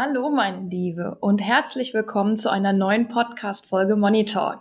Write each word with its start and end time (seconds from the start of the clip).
Hallo 0.00 0.30
meine 0.30 0.68
Liebe 0.68 1.16
und 1.18 1.40
herzlich 1.40 1.92
willkommen 1.92 2.36
zu 2.36 2.52
einer 2.52 2.72
neuen 2.72 3.08
Podcast-Folge 3.08 3.96
Money 3.96 4.26
Talk. 4.26 4.60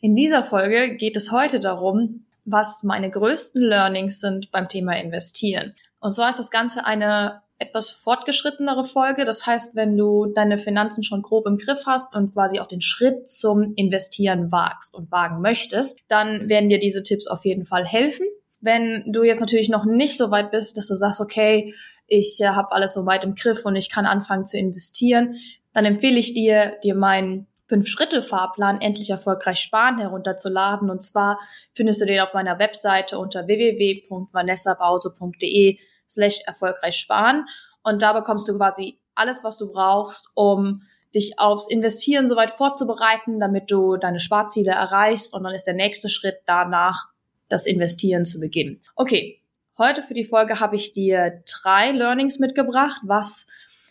In 0.00 0.14
dieser 0.14 0.44
Folge 0.44 0.94
geht 0.94 1.16
es 1.16 1.32
heute 1.32 1.58
darum, 1.58 2.24
was 2.44 2.84
meine 2.84 3.10
größten 3.10 3.60
Learnings 3.60 4.20
sind 4.20 4.52
beim 4.52 4.68
Thema 4.68 4.92
Investieren. 4.92 5.74
Und 5.98 6.12
zwar 6.12 6.30
ist 6.30 6.38
das 6.38 6.52
Ganze 6.52 6.86
eine 6.86 7.42
etwas 7.58 7.90
fortgeschrittenere 7.90 8.84
Folge. 8.84 9.24
Das 9.24 9.44
heißt, 9.44 9.74
wenn 9.74 9.96
du 9.96 10.26
deine 10.26 10.56
Finanzen 10.56 11.02
schon 11.02 11.20
grob 11.20 11.48
im 11.48 11.56
Griff 11.56 11.82
hast 11.84 12.14
und 12.14 12.32
quasi 12.34 12.60
auch 12.60 12.68
den 12.68 12.80
Schritt 12.80 13.26
zum 13.26 13.72
Investieren 13.74 14.52
wagst 14.52 14.94
und 14.94 15.10
wagen 15.10 15.40
möchtest, 15.40 15.98
dann 16.06 16.48
werden 16.48 16.68
dir 16.68 16.78
diese 16.78 17.02
Tipps 17.02 17.26
auf 17.26 17.44
jeden 17.44 17.66
Fall 17.66 17.84
helfen. 17.84 18.26
Wenn 18.60 19.02
du 19.08 19.24
jetzt 19.24 19.40
natürlich 19.40 19.68
noch 19.68 19.84
nicht 19.84 20.16
so 20.16 20.30
weit 20.30 20.52
bist, 20.52 20.76
dass 20.76 20.86
du 20.86 20.94
sagst, 20.94 21.20
okay, 21.20 21.74
ich 22.06 22.40
äh, 22.40 22.48
habe 22.48 22.72
alles 22.72 22.94
so 22.94 23.06
weit 23.06 23.24
im 23.24 23.34
Griff 23.34 23.64
und 23.64 23.76
ich 23.76 23.90
kann 23.90 24.06
anfangen 24.06 24.46
zu 24.46 24.58
investieren, 24.58 25.36
dann 25.72 25.84
empfehle 25.84 26.18
ich 26.18 26.34
dir, 26.34 26.76
dir 26.82 26.94
meinen 26.94 27.46
Fünf-Schritte-Fahrplan 27.68 28.80
endlich 28.80 29.10
erfolgreich 29.10 29.58
sparen 29.58 29.98
herunterzuladen. 29.98 30.88
Und 30.88 31.02
zwar 31.02 31.38
findest 31.74 32.00
du 32.00 32.06
den 32.06 32.20
auf 32.20 32.32
meiner 32.32 32.58
Webseite 32.58 33.18
unter 33.18 33.46
www.vanessabause.de 33.46 35.78
slash 36.08 36.40
erfolgreich 36.46 36.96
sparen. 36.96 37.44
Und 37.82 38.00
da 38.02 38.12
bekommst 38.12 38.48
du 38.48 38.56
quasi 38.56 39.00
alles, 39.14 39.42
was 39.44 39.58
du 39.58 39.72
brauchst, 39.72 40.28
um 40.34 40.82
dich 41.14 41.38
aufs 41.38 41.68
Investieren 41.68 42.26
soweit 42.26 42.50
vorzubereiten, 42.52 43.38
damit 43.40 43.70
du 43.70 43.96
deine 43.96 44.20
Sparziele 44.20 44.72
erreichst. 44.72 45.34
Und 45.34 45.44
dann 45.44 45.54
ist 45.54 45.66
der 45.66 45.74
nächste 45.74 46.08
Schritt 46.08 46.38
danach, 46.46 47.08
das 47.48 47.66
Investieren 47.66 48.24
zu 48.24 48.40
beginnen. 48.40 48.80
Okay, 48.94 49.42
Heute 49.78 50.02
für 50.02 50.14
die 50.14 50.24
Folge 50.24 50.58
habe 50.58 50.74
ich 50.76 50.92
dir 50.92 51.42
drei 51.44 51.90
Learnings 51.90 52.38
mitgebracht, 52.38 53.00
was 53.04 53.46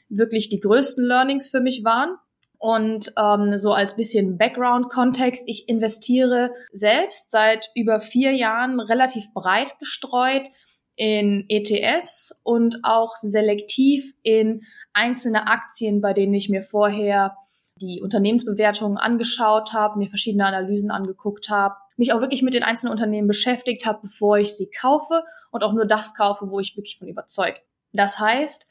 wirklich 0.10 0.50
die 0.50 0.60
größten 0.60 1.06
Learnings 1.06 1.48
für 1.48 1.62
mich 1.62 1.84
waren. 1.84 2.16
Und 2.58 3.14
ähm, 3.20 3.60
so 3.60 3.72
als 3.72 3.96
bisschen 3.96 4.40
Background-Kontext, 4.40 5.44
ich 5.48 5.70
investiere 5.70 6.52
selbst 6.72 7.30
seit 7.30 7.70
über 7.76 8.00
vier 8.00 8.32
Jahren 8.32 8.80
relativ 8.80 9.32
breit 9.34 9.78
gestreut 9.78 10.48
in 10.96 11.46
ETFs 11.50 12.36
und 12.42 12.80
auch 12.82 13.16
selektiv 13.16 14.14
in 14.24 14.62
einzelne 14.94 15.48
Aktien, 15.48 16.02
bei 16.02 16.14
denen 16.14 16.34
ich 16.34 16.50
mir 16.50 16.64
vorher 16.64 17.36
die 17.80 18.02
Unternehmensbewertungen 18.02 18.98
angeschaut 18.98 19.74
habe, 19.74 20.00
mir 20.00 20.10
verschiedene 20.10 20.48
Analysen 20.48 20.90
angeguckt 20.90 21.50
habe, 21.50 21.76
mich 21.98 22.14
auch 22.14 22.22
wirklich 22.22 22.42
mit 22.42 22.54
den 22.54 22.64
einzelnen 22.64 22.92
Unternehmen 22.92 23.28
beschäftigt 23.28 23.86
habe, 23.86 24.00
bevor 24.04 24.38
ich 24.38 24.56
sie 24.56 24.70
kaufe 24.70 25.24
und 25.52 25.64
auch 25.64 25.74
nur 25.74 25.86
das 25.86 26.14
kaufe, 26.14 26.50
wo 26.50 26.60
ich 26.60 26.76
wirklich 26.76 26.98
von 26.98 27.08
überzeugt. 27.08 27.62
Das 27.94 28.20
heißt, 28.20 28.68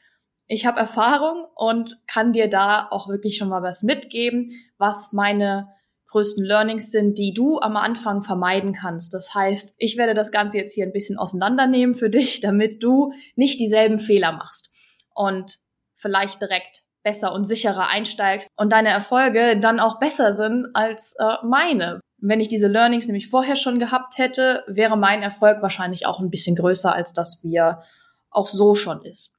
ich 0.47 0.65
habe 0.65 0.79
Erfahrung 0.79 1.47
und 1.55 1.97
kann 2.07 2.33
dir 2.33 2.49
da 2.49 2.87
auch 2.91 3.07
wirklich 3.07 3.37
schon 3.37 3.49
mal 3.49 3.63
was 3.63 3.81
mitgeben, 3.81 4.51
was 4.77 5.11
meine 5.11 5.69
größten 6.07 6.45
Learnings 6.45 6.91
sind, 6.91 7.17
die 7.17 7.33
du 7.33 7.59
am 7.59 7.75
Anfang 7.75 8.21
vermeiden 8.21 8.73
kannst. 8.73 9.13
Das 9.13 9.33
heißt, 9.33 9.75
ich 9.79 9.97
werde 9.97 10.13
das 10.13 10.31
Ganze 10.31 10.57
jetzt 10.57 10.73
hier 10.73 10.85
ein 10.85 10.93
bisschen 10.93 11.17
auseinandernehmen 11.17 11.95
für 11.95 12.09
dich, 12.09 12.41
damit 12.41 12.83
du 12.83 13.11
nicht 13.35 13.59
dieselben 13.59 13.99
Fehler 13.99 14.31
machst 14.31 14.71
und 15.13 15.57
vielleicht 15.95 16.41
direkt 16.41 16.83
besser 17.03 17.33
und 17.33 17.43
sicherer 17.43 17.87
einsteigst 17.87 18.49
und 18.57 18.71
deine 18.71 18.89
Erfolge 18.89 19.57
dann 19.59 19.79
auch 19.79 19.99
besser 19.99 20.33
sind 20.33 20.67
als 20.73 21.15
äh, 21.19 21.35
meine. 21.43 21.99
Wenn 22.17 22.39
ich 22.39 22.47
diese 22.47 22.67
Learnings 22.67 23.07
nämlich 23.07 23.29
vorher 23.29 23.55
schon 23.55 23.79
gehabt 23.79 24.17
hätte, 24.17 24.63
wäre 24.67 24.97
mein 24.97 25.21
Erfolg 25.21 25.61
wahrscheinlich 25.61 26.05
auch 26.05 26.19
ein 26.19 26.29
bisschen 26.29 26.55
größer, 26.55 26.93
als 26.93 27.13
das 27.13 27.43
wir 27.43 27.81
auch 28.29 28.47
so 28.47 28.75
schon 28.75 29.03
ist. 29.03 29.31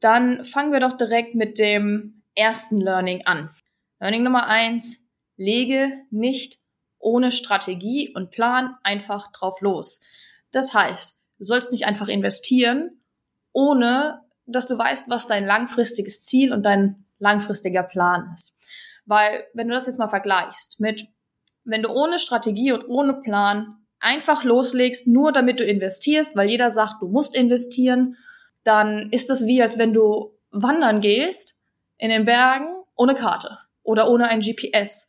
Dann 0.00 0.44
fangen 0.44 0.72
wir 0.72 0.80
doch 0.80 0.96
direkt 0.96 1.34
mit 1.34 1.58
dem 1.58 2.22
ersten 2.34 2.80
Learning 2.80 3.22
an. 3.26 3.50
Learning 4.00 4.22
Nummer 4.22 4.46
eins, 4.46 5.02
lege 5.36 5.92
nicht 6.10 6.58
ohne 6.98 7.32
Strategie 7.32 8.12
und 8.14 8.30
Plan 8.30 8.76
einfach 8.82 9.32
drauf 9.32 9.60
los. 9.60 10.02
Das 10.50 10.74
heißt, 10.74 11.20
du 11.38 11.44
sollst 11.44 11.72
nicht 11.72 11.86
einfach 11.86 12.08
investieren, 12.08 13.00
ohne 13.52 14.22
dass 14.46 14.68
du 14.68 14.78
weißt, 14.78 15.08
was 15.08 15.26
dein 15.26 15.46
langfristiges 15.46 16.22
Ziel 16.22 16.52
und 16.52 16.64
dein 16.64 17.06
langfristiger 17.18 17.82
Plan 17.82 18.30
ist. 18.34 18.56
Weil, 19.04 19.44
wenn 19.54 19.68
du 19.68 19.74
das 19.74 19.86
jetzt 19.86 19.98
mal 19.98 20.08
vergleichst 20.08 20.80
mit, 20.80 21.08
wenn 21.66 21.82
du 21.82 21.90
ohne 21.90 22.18
Strategie 22.18 22.72
und 22.72 22.88
ohne 22.88 23.14
Plan 23.14 23.76
einfach 24.00 24.44
loslegst, 24.44 25.06
nur 25.06 25.32
damit 25.32 25.60
du 25.60 25.64
investierst, 25.64 26.36
weil 26.36 26.48
jeder 26.48 26.70
sagt, 26.70 27.02
du 27.02 27.08
musst 27.08 27.36
investieren, 27.36 28.16
dann 28.64 29.10
ist 29.10 29.30
das 29.30 29.46
wie, 29.46 29.62
als 29.62 29.78
wenn 29.78 29.92
du 29.92 30.32
wandern 30.50 31.00
gehst 31.00 31.58
in 31.98 32.10
den 32.10 32.24
Bergen 32.24 32.68
ohne 32.94 33.14
Karte 33.14 33.58
oder 33.82 34.08
ohne 34.10 34.28
ein 34.28 34.40
GPS. 34.40 35.08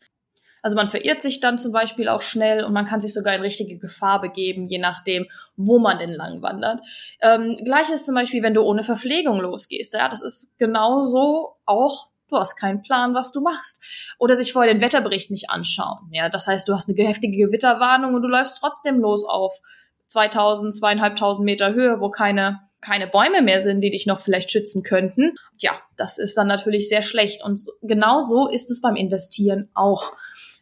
Also 0.61 0.75
man 0.75 0.89
verirrt 0.89 1.21
sich 1.21 1.39
dann 1.39 1.57
zum 1.57 1.71
Beispiel 1.71 2.09
auch 2.09 2.21
schnell 2.21 2.63
und 2.63 2.73
man 2.73 2.85
kann 2.85 2.99
sich 2.99 3.13
sogar 3.13 3.33
in 3.35 3.41
richtige 3.41 3.77
Gefahr 3.77 4.19
begeben, 4.19 4.67
je 4.67 4.79
nachdem, 4.79 5.27
wo 5.55 5.79
man 5.79 5.99
denn 5.99 6.09
lang 6.09 6.41
wandert. 6.41 6.81
Ähm, 7.21 7.53
Gleiches 7.53 8.05
zum 8.05 8.15
Beispiel, 8.15 8.43
wenn 8.43 8.53
du 8.53 8.63
ohne 8.63 8.83
Verpflegung 8.83 9.39
losgehst. 9.39 9.93
Ja, 9.93 10.09
das 10.09 10.21
ist 10.21 10.57
genauso 10.57 11.55
auch 11.65 12.09
du 12.29 12.37
hast 12.37 12.55
keinen 12.55 12.81
Plan, 12.81 13.13
was 13.13 13.31
du 13.31 13.41
machst. 13.41 13.81
Oder 14.19 14.35
sich 14.35 14.53
vorher 14.53 14.73
den 14.73 14.81
Wetterbericht 14.81 15.31
nicht 15.31 15.49
anschauen. 15.49 16.09
Ja, 16.11 16.29
das 16.29 16.47
heißt, 16.47 16.67
du 16.67 16.73
hast 16.73 16.89
eine 16.89 17.07
heftige 17.07 17.37
Gewitterwarnung 17.47 18.15
und 18.15 18.21
du 18.21 18.27
läufst 18.27 18.57
trotzdem 18.59 18.99
los 18.99 19.25
auf 19.25 19.59
2000, 20.07 20.73
zweieinhalbtausend 20.73 21.45
Meter 21.45 21.73
Höhe, 21.73 21.99
wo 21.99 22.09
keine 22.09 22.59
keine 22.79 23.07
Bäume 23.07 23.41
mehr 23.41 23.59
sind, 23.61 23.81
die 23.81 23.89
dich 23.89 24.05
noch 24.05 24.19
vielleicht 24.19 24.51
schützen 24.51 24.83
könnten. 24.83 25.33
Tja, 25.57 25.71
das 25.95 26.17
ist 26.17 26.37
dann 26.37 26.47
natürlich 26.47 26.87
sehr 26.89 27.01
schlecht. 27.01 27.43
Und 27.43 27.59
genau 27.81 28.21
so 28.21 28.47
ist 28.47 28.69
es 28.69 28.81
beim 28.81 28.95
Investieren 28.95 29.69
auch. 29.73 30.13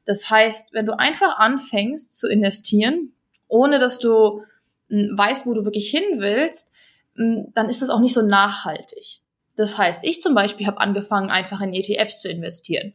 Das 0.06 0.30
heißt, 0.30 0.74
wenn 0.74 0.86
du 0.86 0.97
einfach 0.97 1.38
anfängst 1.38 2.18
zu 2.18 2.30
investieren, 2.30 3.14
ohne 3.47 3.80
dass 3.80 4.00
du 4.00 4.44
hm, 4.90 5.18
weißt, 5.18 5.46
wo 5.46 5.53
du 5.53 5.66
wirklich 5.66 5.90
hin 5.90 6.20
willst, 6.20 6.72
hm, 7.16 7.52
dann 7.53 7.70
ist 7.70 7.82
das 7.82 7.90
auch 7.90 8.00
nicht 8.00 8.14
so 8.14 8.22
nachhaltig. 8.22 9.22
Das 9.56 9.78
heißt, 9.78 10.06
ich 10.06 10.22
zum 10.22 10.36
Beispiel 10.36 10.68
habe 10.68 10.80
angefangen, 10.80 11.30
einfach 11.30 11.62
in 11.62 11.74
ETFs 11.74 12.20
zu 12.20 12.30
investieren. 12.30 12.94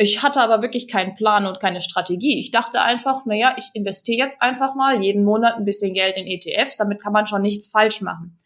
Ich 0.00 0.22
hatte 0.22 0.40
aber 0.40 0.62
wirklich 0.62 0.86
keinen 0.86 1.16
Plan 1.16 1.46
und 1.46 1.60
keine 1.60 1.80
Strategie. 1.80 2.38
Ich 2.38 2.52
dachte 2.52 2.80
einfach, 2.80 3.22
na 3.26 3.34
ja, 3.34 3.54
ich 3.58 3.70
investiere 3.74 4.18
jetzt 4.18 4.40
einfach 4.40 4.74
mal 4.74 5.02
jeden 5.02 5.24
Monat 5.24 5.56
ein 5.56 5.64
bisschen 5.64 5.92
Geld 5.92 6.16
in 6.16 6.26
ETFs, 6.26 6.76
damit 6.76 7.02
kann 7.02 7.12
man 7.12 7.26
schon 7.26 7.42
nichts 7.42 7.66
falsch 7.66 8.00
machen. 8.00 8.38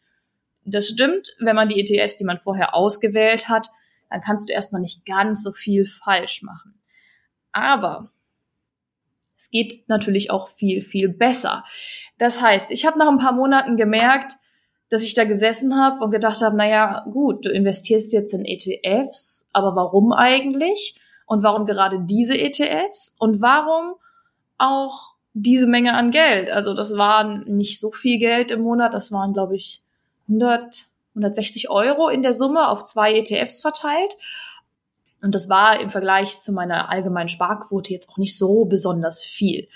Das 0.65 0.89
stimmt, 0.89 1.35
wenn 1.41 1.57
man 1.57 1.69
die 1.69 1.81
ETFs, 1.81 2.17
die 2.17 2.25
man 2.25 2.39
vorher 2.39 2.75
ausgewählt 2.75 3.49
hat, 3.49 3.69
dann 4.09 4.21
kannst 4.21 4.49
du 4.49 4.53
erstmal 4.53 4.81
nicht 4.81 5.05
ganz 5.05 5.43
so 5.43 5.53
viel 5.53 5.85
falsch 5.85 6.43
machen. 6.43 6.81
Aber 7.53 8.11
es 9.37 9.51
geht 9.51 9.89
natürlich 9.89 10.31
auch 10.31 10.49
viel, 10.49 10.83
viel 10.83 11.09
besser. 11.09 11.65
Das 12.17 12.41
heißt, 12.41 12.71
ich 12.71 12.87
habe 12.87 12.99
nach 12.99 13.09
ein 13.09 13.19
paar 13.19 13.33
Monaten 13.33 13.77
gemerkt, 13.77 14.37
dass 14.93 15.03
ich 15.03 15.15
da 15.15 15.25
gesessen 15.25 15.75
habe 15.75 16.05
und 16.05 16.11
gedacht 16.11 16.43
habe, 16.43 16.55
naja, 16.55 17.07
gut, 17.11 17.47
du 17.47 17.49
investierst 17.49 18.13
jetzt 18.13 18.35
in 18.35 18.45
ETFs, 18.45 19.49
aber 19.51 19.75
warum 19.75 20.13
eigentlich? 20.13 21.01
Und 21.25 21.43
warum 21.43 21.65
gerade 21.65 22.01
diese 22.03 22.37
ETFs? 22.39 23.17
Und 23.19 23.41
warum 23.41 23.95
auch 24.59 25.15
diese 25.33 25.67
Menge 25.67 25.95
an 25.95 26.11
Geld? 26.11 26.51
Also 26.51 26.75
das 26.75 26.95
waren 26.99 27.45
nicht 27.45 27.81
so 27.81 27.91
viel 27.91 28.19
Geld 28.19 28.51
im 28.51 28.61
Monat, 28.61 28.93
das 28.93 29.11
waren, 29.13 29.33
glaube 29.33 29.57
ich, 29.57 29.83
100, 30.29 30.89
160 31.15 31.71
Euro 31.71 32.11
in 32.11 32.21
der 32.21 32.35
Summe 32.35 32.69
auf 32.69 32.85
zwei 32.85 33.15
ETFs 33.15 33.63
verteilt. 33.63 34.15
Und 35.23 35.35
das 35.35 35.49
war 35.49 35.81
im 35.81 35.89
Vergleich 35.89 36.39
zu 36.39 36.53
meiner 36.53 36.91
allgemeinen 36.91 37.31
Sparquote 37.31 37.95
jetzt 37.95 38.11
auch 38.11 38.19
nicht 38.19 38.37
so 38.37 38.67
besonders 38.67 39.23
viel. 39.23 39.69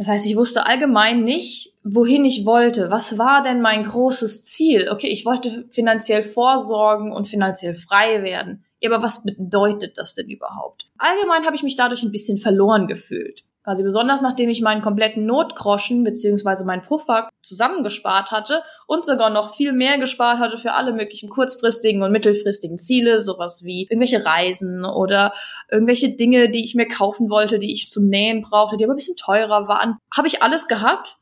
Das 0.00 0.08
heißt, 0.08 0.24
ich 0.24 0.34
wusste 0.34 0.64
allgemein 0.64 1.24
nicht, 1.24 1.74
wohin 1.84 2.24
ich 2.24 2.46
wollte. 2.46 2.90
Was 2.90 3.18
war 3.18 3.42
denn 3.42 3.60
mein 3.60 3.84
großes 3.84 4.42
Ziel? 4.42 4.88
Okay, 4.90 5.08
ich 5.08 5.26
wollte 5.26 5.66
finanziell 5.68 6.22
vorsorgen 6.22 7.12
und 7.12 7.28
finanziell 7.28 7.74
frei 7.74 8.22
werden. 8.22 8.64
Ja, 8.80 8.90
aber 8.90 9.02
was 9.02 9.24
bedeutet 9.24 9.98
das 9.98 10.14
denn 10.14 10.30
überhaupt? 10.30 10.88
Allgemein 10.96 11.44
habe 11.44 11.54
ich 11.54 11.62
mich 11.62 11.76
dadurch 11.76 12.02
ein 12.02 12.12
bisschen 12.12 12.38
verloren 12.38 12.86
gefühlt. 12.86 13.44
Quasi 13.70 13.84
besonders 13.84 14.20
nachdem 14.20 14.50
ich 14.50 14.62
meinen 14.62 14.82
kompletten 14.82 15.26
Notgroschen 15.26 16.02
beziehungsweise 16.02 16.64
meinen 16.64 16.82
Puffer 16.82 17.28
zusammengespart 17.40 18.32
hatte 18.32 18.64
und 18.88 19.06
sogar 19.06 19.30
noch 19.30 19.54
viel 19.54 19.72
mehr 19.72 19.96
gespart 19.96 20.40
hatte 20.40 20.58
für 20.58 20.72
alle 20.72 20.92
möglichen 20.92 21.28
kurzfristigen 21.28 22.02
und 22.02 22.10
mittelfristigen 22.10 22.78
Ziele, 22.78 23.20
sowas 23.20 23.62
wie 23.62 23.84
irgendwelche 23.84 24.24
Reisen 24.24 24.84
oder 24.84 25.34
irgendwelche 25.70 26.08
Dinge, 26.08 26.48
die 26.48 26.64
ich 26.64 26.74
mir 26.74 26.88
kaufen 26.88 27.30
wollte, 27.30 27.60
die 27.60 27.70
ich 27.70 27.86
zum 27.86 28.08
Nähen 28.08 28.42
brauchte, 28.42 28.76
die 28.76 28.82
aber 28.82 28.94
ein 28.94 28.96
bisschen 28.96 29.14
teurer 29.14 29.68
waren, 29.68 29.98
habe 30.16 30.26
ich 30.26 30.42
alles 30.42 30.66
gehabt 30.66 31.18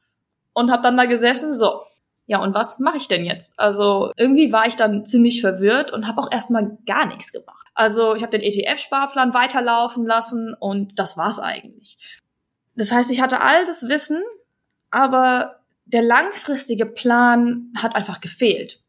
und 0.55 0.71
habe 0.71 0.83
dann 0.83 0.97
da 0.97 1.05
gesessen, 1.05 1.53
so, 1.53 1.83
ja, 2.25 2.43
und 2.43 2.55
was 2.55 2.79
mache 2.79 2.97
ich 2.97 3.09
denn 3.09 3.27
jetzt? 3.27 3.53
Also 3.59 4.11
irgendwie 4.17 4.53
war 4.53 4.67
ich 4.67 4.77
dann 4.77 5.05
ziemlich 5.05 5.43
verwirrt 5.43 5.93
und 5.93 6.06
habe 6.06 6.23
auch 6.23 6.33
erstmal 6.33 6.79
gar 6.87 7.05
nichts 7.05 7.31
gemacht. 7.31 7.67
Also 7.75 8.15
ich 8.15 8.23
habe 8.23 8.39
den 8.39 8.41
ETF-Sparplan 8.41 9.35
weiterlaufen 9.35 10.06
lassen 10.06 10.55
und 10.59 10.99
das 10.99 11.19
war's 11.19 11.41
eigentlich. 11.41 11.99
Das 12.79 12.93
heißt, 12.93 13.11
ich 13.11 13.21
hatte 13.21 13.41
all 13.41 13.67
das 13.67 13.89
Wissen, 13.89 14.23
aber 14.91 15.61
der 15.85 16.03
langfristige 16.03 16.87
Plan 16.87 17.73
hat 17.77 17.95
einfach 17.97 18.21
gefehlt. 18.21 18.83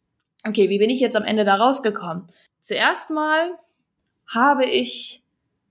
Okay, 0.47 0.69
wie 0.69 0.79
bin 0.79 0.89
ich 0.89 0.99
jetzt 0.99 1.15
am 1.15 1.23
Ende 1.23 1.43
da 1.43 1.55
rausgekommen? 1.55 2.27
Zuerst 2.59 3.09
mal 3.09 3.51
habe 4.27 4.65
ich 4.65 5.23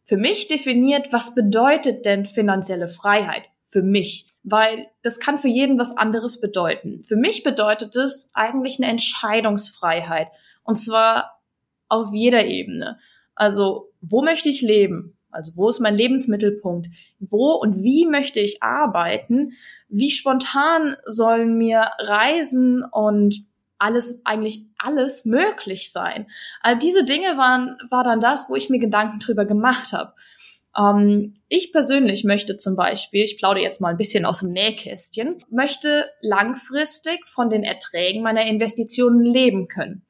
für 0.04 0.16
mich 0.16 0.48
definiert, 0.48 1.12
was 1.12 1.34
bedeutet 1.34 2.04
denn 2.04 2.26
finanzielle 2.26 2.88
Freiheit 2.88 3.44
für 3.62 3.82
mich? 3.82 4.34
weil 4.50 4.86
das 5.02 5.20
kann 5.20 5.38
für 5.38 5.48
jeden 5.48 5.78
was 5.78 5.96
anderes 5.96 6.40
bedeuten. 6.40 7.02
Für 7.02 7.16
mich 7.16 7.42
bedeutet 7.42 7.96
es 7.96 8.30
eigentlich 8.34 8.78
eine 8.78 8.90
Entscheidungsfreiheit 8.90 10.28
und 10.62 10.76
zwar 10.76 11.40
auf 11.88 12.12
jeder 12.12 12.46
Ebene. 12.46 12.98
Also, 13.34 13.92
wo 14.00 14.22
möchte 14.22 14.48
ich 14.48 14.62
leben? 14.62 15.17
Also, 15.30 15.52
wo 15.56 15.68
ist 15.68 15.80
mein 15.80 15.94
Lebensmittelpunkt? 15.94 16.88
Wo 17.20 17.52
und 17.52 17.82
wie 17.82 18.06
möchte 18.06 18.40
ich 18.40 18.62
arbeiten? 18.62 19.52
Wie 19.88 20.10
spontan 20.10 20.96
sollen 21.04 21.58
mir 21.58 21.90
Reisen 21.98 22.82
und 22.82 23.44
alles, 23.78 24.22
eigentlich 24.24 24.64
alles 24.78 25.24
möglich 25.24 25.92
sein? 25.92 26.26
All 26.62 26.78
diese 26.78 27.04
Dinge 27.04 27.36
waren, 27.36 27.76
war 27.90 28.04
dann 28.04 28.20
das, 28.20 28.48
wo 28.48 28.56
ich 28.56 28.70
mir 28.70 28.78
Gedanken 28.78 29.18
drüber 29.18 29.44
gemacht 29.44 29.92
habe. 29.92 30.14
Ähm, 30.76 31.34
ich 31.48 31.72
persönlich 31.72 32.24
möchte 32.24 32.56
zum 32.56 32.76
Beispiel, 32.76 33.24
ich 33.24 33.38
plaudere 33.38 33.62
jetzt 33.62 33.80
mal 33.80 33.90
ein 33.90 33.96
bisschen 33.96 34.24
aus 34.24 34.40
dem 34.40 34.52
Nähkästchen, 34.52 35.36
möchte 35.50 36.10
langfristig 36.20 37.26
von 37.26 37.50
den 37.50 37.62
Erträgen 37.62 38.22
meiner 38.22 38.46
Investitionen 38.46 39.24
leben 39.24 39.68
können, 39.68 40.02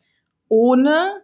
ohne 0.49 1.23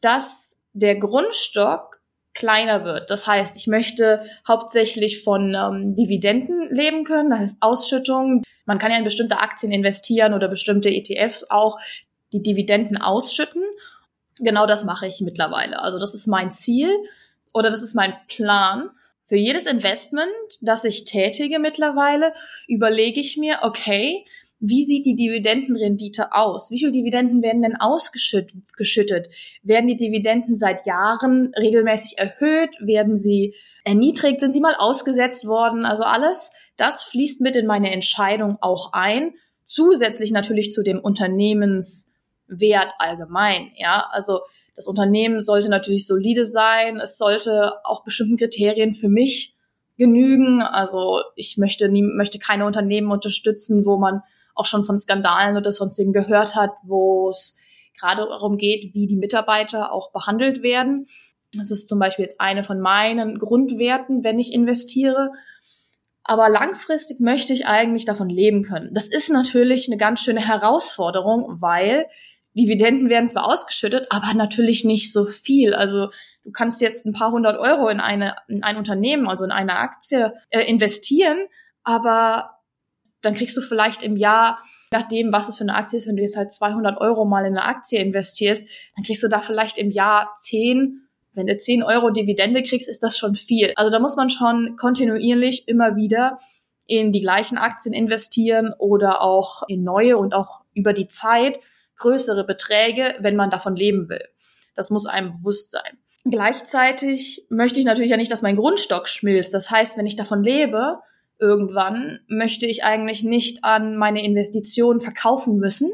dass 0.00 0.60
der 0.72 0.96
Grundstock 0.96 1.95
kleiner 2.36 2.84
wird. 2.84 3.10
Das 3.10 3.26
heißt, 3.26 3.56
ich 3.56 3.66
möchte 3.66 4.22
hauptsächlich 4.46 5.24
von 5.24 5.54
ähm, 5.54 5.94
Dividenden 5.96 6.68
leben 6.70 7.02
können, 7.02 7.30
das 7.30 7.40
heißt 7.40 7.62
Ausschüttungen. 7.62 8.42
Man 8.66 8.78
kann 8.78 8.92
ja 8.92 8.98
in 8.98 9.04
bestimmte 9.04 9.40
Aktien 9.40 9.72
investieren 9.72 10.34
oder 10.34 10.48
bestimmte 10.48 10.88
ETFs 10.88 11.44
auch 11.50 11.80
die 12.32 12.42
Dividenden 12.42 12.98
ausschütten. 12.98 13.62
Genau 14.38 14.66
das 14.66 14.84
mache 14.84 15.06
ich 15.06 15.20
mittlerweile. 15.20 15.80
Also 15.80 15.98
das 15.98 16.14
ist 16.14 16.26
mein 16.26 16.52
Ziel 16.52 16.90
oder 17.54 17.70
das 17.70 17.82
ist 17.82 17.94
mein 17.94 18.14
Plan. 18.28 18.90
Für 19.28 19.36
jedes 19.36 19.66
Investment, 19.66 20.28
das 20.60 20.84
ich 20.84 21.04
tätige 21.04 21.58
mittlerweile, 21.58 22.32
überlege 22.68 23.18
ich 23.18 23.36
mir, 23.36 23.60
okay, 23.62 24.24
wie 24.58 24.84
sieht 24.84 25.04
die 25.04 25.16
Dividendenrendite 25.16 26.32
aus? 26.32 26.70
Wie 26.70 26.78
viel 26.78 26.90
Dividenden 26.90 27.42
werden 27.42 27.62
denn 27.62 27.76
ausgeschüttet? 27.76 29.28
Werden 29.62 29.86
die 29.86 29.96
Dividenden 29.96 30.56
seit 30.56 30.86
Jahren 30.86 31.52
regelmäßig 31.58 32.18
erhöht? 32.18 32.70
Werden 32.80 33.16
sie 33.16 33.54
erniedrigt? 33.84 34.40
Sind 34.40 34.52
sie 34.52 34.60
mal 34.60 34.74
ausgesetzt 34.78 35.46
worden? 35.46 35.84
Also 35.84 36.04
alles, 36.04 36.52
das 36.76 37.02
fließt 37.04 37.42
mit 37.42 37.54
in 37.54 37.66
meine 37.66 37.92
Entscheidung 37.92 38.56
auch 38.60 38.92
ein. 38.92 39.34
Zusätzlich 39.64 40.30
natürlich 40.30 40.72
zu 40.72 40.82
dem 40.82 41.00
Unternehmenswert 41.00 42.94
allgemein. 42.98 43.72
Ja, 43.76 44.08
also 44.10 44.40
das 44.74 44.86
Unternehmen 44.86 45.40
sollte 45.40 45.68
natürlich 45.68 46.06
solide 46.06 46.46
sein. 46.46 46.98
Es 46.98 47.18
sollte 47.18 47.84
auch 47.84 48.04
bestimmten 48.04 48.36
Kriterien 48.36 48.94
für 48.94 49.08
mich 49.08 49.54
genügen. 49.98 50.62
Also 50.62 51.20
ich 51.34 51.58
möchte, 51.58 51.88
nie, 51.90 52.02
möchte 52.02 52.38
keine 52.38 52.64
Unternehmen 52.64 53.10
unterstützen, 53.10 53.84
wo 53.84 53.98
man 53.98 54.22
auch 54.56 54.66
schon 54.66 54.82
von 54.82 54.98
Skandalen 54.98 55.56
oder 55.56 55.70
sonstigen 55.70 56.12
gehört 56.12 56.56
hat, 56.56 56.72
wo 56.82 57.28
es 57.28 57.56
gerade 57.98 58.22
darum 58.22 58.56
geht, 58.56 58.94
wie 58.94 59.06
die 59.06 59.16
Mitarbeiter 59.16 59.92
auch 59.92 60.10
behandelt 60.12 60.62
werden. 60.62 61.06
Das 61.54 61.70
ist 61.70 61.88
zum 61.88 61.98
Beispiel 61.98 62.24
jetzt 62.24 62.40
eine 62.40 62.62
von 62.62 62.80
meinen 62.80 63.38
Grundwerten, 63.38 64.24
wenn 64.24 64.38
ich 64.38 64.52
investiere. 64.52 65.30
Aber 66.24 66.48
langfristig 66.48 67.20
möchte 67.20 67.52
ich 67.52 67.66
eigentlich 67.66 68.04
davon 68.04 68.28
leben 68.28 68.64
können. 68.64 68.90
Das 68.92 69.08
ist 69.08 69.30
natürlich 69.30 69.86
eine 69.88 69.96
ganz 69.96 70.20
schöne 70.20 70.46
Herausforderung, 70.46 71.60
weil 71.60 72.06
Dividenden 72.54 73.08
werden 73.10 73.28
zwar 73.28 73.46
ausgeschüttet, 73.46 74.08
aber 74.10 74.34
natürlich 74.34 74.84
nicht 74.84 75.12
so 75.12 75.26
viel. 75.26 75.74
Also 75.74 76.08
du 76.42 76.50
kannst 76.52 76.80
jetzt 76.80 77.06
ein 77.06 77.12
paar 77.12 77.30
hundert 77.30 77.58
Euro 77.58 77.88
in, 77.88 78.00
eine, 78.00 78.36
in 78.48 78.64
ein 78.64 78.76
Unternehmen, 78.76 79.28
also 79.28 79.44
in 79.44 79.52
eine 79.52 79.76
Aktie 79.76 80.32
äh, 80.50 80.64
investieren, 80.68 81.38
aber 81.84 82.55
dann 83.26 83.34
kriegst 83.34 83.56
du 83.56 83.60
vielleicht 83.60 84.02
im 84.02 84.16
Jahr, 84.16 84.58
nachdem 84.90 85.32
was 85.32 85.48
es 85.48 85.58
für 85.58 85.64
eine 85.64 85.74
Aktie 85.74 85.98
ist, 85.98 86.08
wenn 86.08 86.16
du 86.16 86.22
jetzt 86.22 86.36
halt 86.36 86.50
200 86.50 86.98
Euro 87.00 87.24
mal 87.24 87.44
in 87.44 87.56
eine 87.56 87.64
Aktie 87.64 88.00
investierst, 88.00 88.66
dann 88.94 89.04
kriegst 89.04 89.22
du 89.22 89.28
da 89.28 89.40
vielleicht 89.40 89.78
im 89.78 89.90
Jahr 89.90 90.32
10 90.36 91.02
wenn 91.36 91.46
du 91.46 91.56
10 91.56 91.82
Euro 91.82 92.10
Dividende 92.10 92.62
kriegst, 92.62 92.88
ist 92.88 93.02
das 93.02 93.18
schon 93.18 93.34
viel. 93.34 93.72
Also 93.76 93.90
da 93.90 93.98
muss 93.98 94.16
man 94.16 94.30
schon 94.30 94.74
kontinuierlich 94.76 95.68
immer 95.68 95.94
wieder 95.94 96.38
in 96.86 97.12
die 97.12 97.20
gleichen 97.20 97.58
Aktien 97.58 97.94
investieren 97.94 98.72
oder 98.78 99.20
auch 99.20 99.62
in 99.68 99.84
neue 99.84 100.16
und 100.16 100.34
auch 100.34 100.62
über 100.72 100.94
die 100.94 101.08
Zeit 101.08 101.60
größere 101.96 102.44
Beträge, 102.44 103.14
wenn 103.20 103.36
man 103.36 103.50
davon 103.50 103.76
leben 103.76 104.08
will. 104.08 104.24
Das 104.74 104.90
muss 104.90 105.06
einem 105.06 105.32
bewusst 105.32 105.70
sein. 105.70 105.98
Gleichzeitig 106.24 107.46
möchte 107.50 107.80
ich 107.80 107.86
natürlich 107.86 108.10
ja 108.10 108.16
nicht, 108.16 108.32
dass 108.32 108.42
mein 108.42 108.56
Grundstock 108.56 109.06
schmilzt. 109.06 109.52
Das 109.54 109.70
heißt, 109.70 109.96
wenn 109.96 110.06
ich 110.06 110.16
davon 110.16 110.42
lebe, 110.42 110.98
irgendwann 111.38 112.20
möchte 112.28 112.66
ich 112.66 112.84
eigentlich 112.84 113.22
nicht 113.22 113.64
an 113.64 113.96
meine 113.96 114.24
Investitionen 114.24 115.00
verkaufen 115.00 115.58
müssen, 115.58 115.90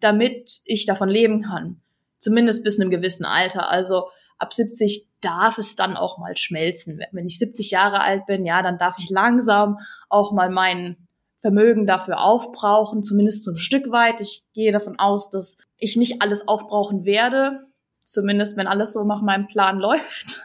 damit 0.00 0.60
ich 0.64 0.86
davon 0.86 1.08
leben 1.08 1.42
kann. 1.42 1.80
Zumindest 2.18 2.64
bis 2.64 2.80
einem 2.80 2.90
gewissen 2.90 3.24
Alter. 3.24 3.70
Also 3.70 4.08
ab 4.38 4.52
70 4.52 5.08
darf 5.20 5.58
es 5.58 5.76
dann 5.76 5.96
auch 5.96 6.18
mal 6.18 6.36
schmelzen. 6.36 7.00
Wenn 7.12 7.26
ich 7.26 7.38
70 7.38 7.70
Jahre 7.70 8.00
alt 8.00 8.26
bin, 8.26 8.44
ja, 8.44 8.62
dann 8.62 8.78
darf 8.78 8.96
ich 8.98 9.10
langsam 9.10 9.78
auch 10.08 10.32
mal 10.32 10.50
meinen 10.50 11.08
Vermögen 11.40 11.86
dafür 11.86 12.20
aufbrauchen, 12.20 13.02
zumindest 13.02 13.44
so 13.44 13.52
ein 13.52 13.56
Stück 13.56 13.90
weit. 13.92 14.20
Ich 14.20 14.44
gehe 14.52 14.72
davon 14.72 14.98
aus, 14.98 15.30
dass 15.30 15.58
ich 15.76 15.96
nicht 15.96 16.22
alles 16.22 16.48
aufbrauchen 16.48 17.04
werde, 17.04 17.66
zumindest 18.02 18.56
wenn 18.56 18.66
alles 18.66 18.92
so 18.92 19.04
nach 19.04 19.22
meinem 19.22 19.46
Plan 19.46 19.78
läuft. 19.80 20.42